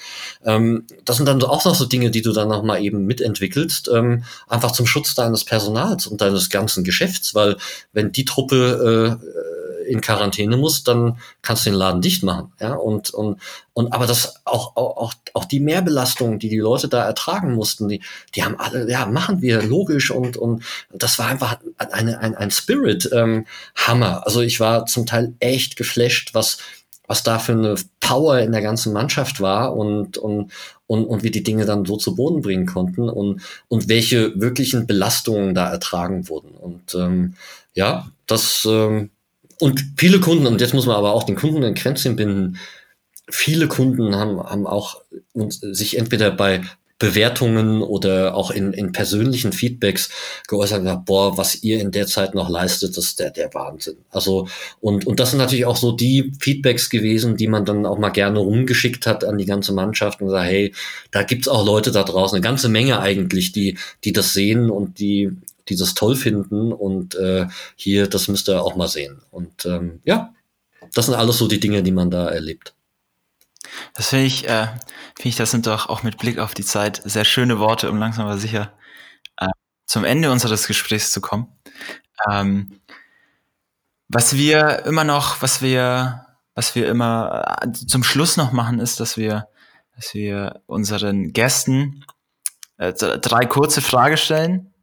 [0.44, 3.88] Ähm, das sind dann auch noch so Dinge, die du dann noch mal eben mitentwickelst,
[3.94, 7.56] ähm, einfach zum Schutz deines Personals Personals und deines ganzen Geschäfts, weil
[7.92, 12.52] wenn die Truppe äh, in Quarantäne muss, dann kannst du den Laden dicht machen.
[12.60, 13.40] Ja, und, und,
[13.74, 18.00] und aber das auch, auch, auch die Mehrbelastungen, die die Leute da ertragen mussten, die,
[18.34, 22.50] die haben alle, ja, machen wir logisch und, und das war einfach eine, ein, ein
[22.50, 23.44] Spirit ähm.
[23.86, 26.58] Also ich war zum Teil echt geflasht, was
[27.08, 30.50] was da für eine Power in der ganzen Mannschaft war und, und,
[30.92, 34.86] und, und wir die Dinge dann so zu Boden bringen konnten und, und welche wirklichen
[34.86, 36.50] Belastungen da ertragen wurden.
[36.50, 37.32] Und ähm,
[37.72, 39.08] ja, das ähm,
[39.58, 42.58] und viele Kunden, und jetzt muss man aber auch den Kunden in Kränzchen binden,
[43.30, 45.00] viele Kunden haben, haben auch
[45.32, 46.60] uns, sich entweder bei
[47.02, 50.08] Bewertungen oder auch in, in persönlichen Feedbacks
[50.46, 53.96] geäußert hat, boah, was ihr in der Zeit noch leistet, das ist der, der Wahnsinn.
[54.10, 54.46] Also,
[54.80, 58.10] und, und das sind natürlich auch so die Feedbacks gewesen, die man dann auch mal
[58.10, 60.72] gerne rumgeschickt hat an die ganze Mannschaft und sagt, hey,
[61.10, 65.00] da gibt's auch Leute da draußen, eine ganze Menge eigentlich, die, die das sehen und
[65.00, 65.32] die,
[65.68, 69.22] die das toll finden und äh, hier, das müsst ihr auch mal sehen.
[69.32, 70.32] Und ähm, ja,
[70.94, 72.74] das sind alles so die Dinge, die man da erlebt.
[73.94, 74.66] Das finde ich, äh,
[75.16, 77.98] finde ich, das sind doch auch mit Blick auf die Zeit sehr schöne Worte, um
[77.98, 78.72] langsam aber sicher
[79.38, 79.48] äh,
[79.86, 81.48] zum Ende unseres Gesprächs zu kommen.
[82.30, 82.80] Ähm,
[84.08, 89.00] was wir immer noch, was wir was wir immer äh, zum Schluss noch machen, ist,
[89.00, 89.48] dass wir,
[89.96, 92.04] dass wir unseren Gästen
[92.78, 94.74] äh, drei kurze Fragen stellen,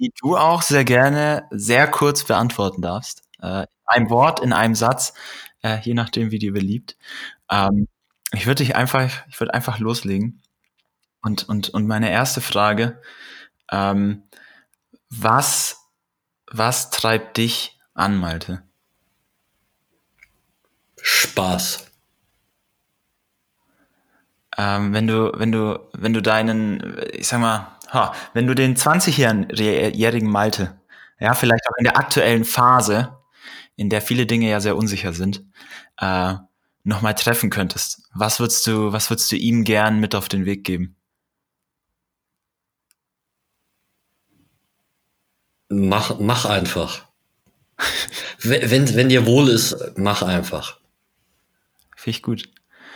[0.00, 3.22] die du auch sehr gerne sehr kurz beantworten darfst.
[3.40, 5.14] Äh, ein Wort in einem Satz,
[5.62, 6.96] äh, je nachdem, wie dir beliebt.
[7.50, 7.88] Ähm,
[8.32, 10.42] ich würde dich einfach, ich würde einfach loslegen.
[11.22, 13.00] Und, und, und meine erste Frage,
[13.70, 14.22] ähm,
[15.10, 15.88] was,
[16.50, 18.62] was treibt dich an, Malte?
[21.00, 21.86] Spaß.
[24.58, 28.76] Ähm, wenn du, wenn du, wenn du deinen, ich sag mal, ha, wenn du den
[28.76, 30.80] 20-jährigen Malte,
[31.18, 33.16] ja, vielleicht auch in der aktuellen Phase,
[33.76, 35.44] in der viele Dinge ja sehr unsicher sind,
[35.98, 36.34] äh,
[36.86, 40.64] nochmal treffen könntest, was würdest du, was würdest du ihm gern mit auf den Weg
[40.64, 40.96] geben?
[45.68, 47.06] Mach, mach einfach.
[48.40, 50.78] wenn, wenn dir wohl ist, mach einfach.
[51.96, 52.48] Finde ich gut.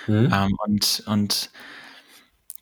[0.06, 0.32] Mhm.
[0.32, 1.50] Ähm, und, und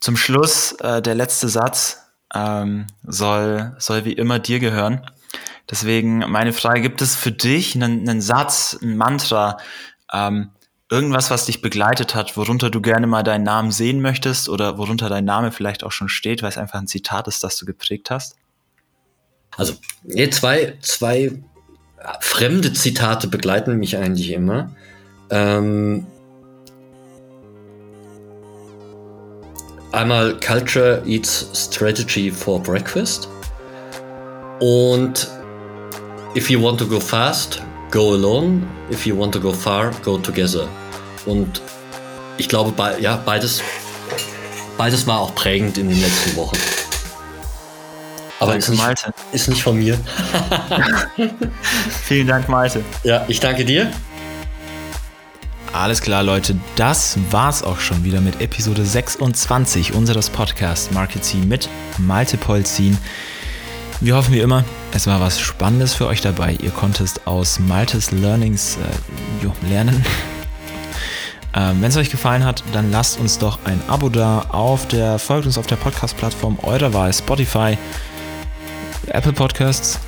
[0.00, 5.04] zum Schluss, äh, der letzte Satz ähm, soll, soll wie immer dir gehören.
[5.70, 9.58] Deswegen meine Frage, gibt es für dich einen, einen Satz, ein Mantra,
[10.10, 10.52] ähm,
[10.90, 15.08] irgendwas, was dich begleitet hat, worunter du gerne mal deinen Namen sehen möchtest oder worunter
[15.08, 18.10] dein Name vielleicht auch schon steht, weil es einfach ein Zitat ist, das du geprägt
[18.10, 18.36] hast?
[19.56, 21.32] Also, nee, zwei, zwei
[22.20, 24.70] fremde Zitate begleiten mich eigentlich immer.
[25.30, 26.06] Ähm,
[29.92, 33.28] einmal Culture Eats Strategy for Breakfast
[34.60, 35.28] und
[36.36, 38.66] If you want to go fast, go alone.
[38.90, 40.68] If you want to go far, go together.
[41.26, 41.60] Und
[42.38, 43.62] ich glaube, be ja, beides,
[44.76, 46.56] beides war auch prägend in den letzten Wochen.
[48.40, 49.12] Aber ist nicht, Malte.
[49.32, 49.98] ist nicht von mir.
[52.04, 52.84] Vielen Dank, Malte.
[53.02, 53.90] Ja, ich danke dir.
[55.72, 61.68] Alles klar, Leute, das war's auch schon wieder mit Episode 26 unseres Podcasts Marketing mit
[61.98, 62.96] Malte Polzin.
[64.00, 66.56] Wir hoffen wie immer, es war was Spannendes für euch dabei.
[66.60, 70.04] Ihr konntet aus Maltes Learnings äh, lernen.
[71.54, 75.18] Ähm, Wenn es euch gefallen hat, dann lasst uns doch ein Abo da auf der,
[75.18, 77.78] folgt uns auf der Podcast-Plattform eurer Wahl, Spotify,
[79.06, 79.98] Apple Podcasts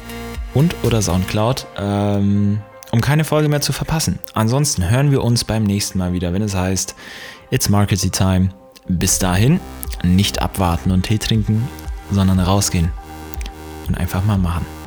[0.53, 1.67] und oder Soundcloud.
[1.79, 2.61] Ähm,
[2.93, 4.19] um keine Folge mehr zu verpassen.
[4.35, 6.95] Ansonsten hören wir uns beim nächsten Mal wieder, wenn es heißt
[7.51, 8.51] It's Marketing Time.
[8.87, 9.61] Bis dahin,
[10.03, 11.67] nicht abwarten und Tee trinken,
[12.11, 12.93] sondern rausgehen
[13.91, 14.80] und einfach mal machen.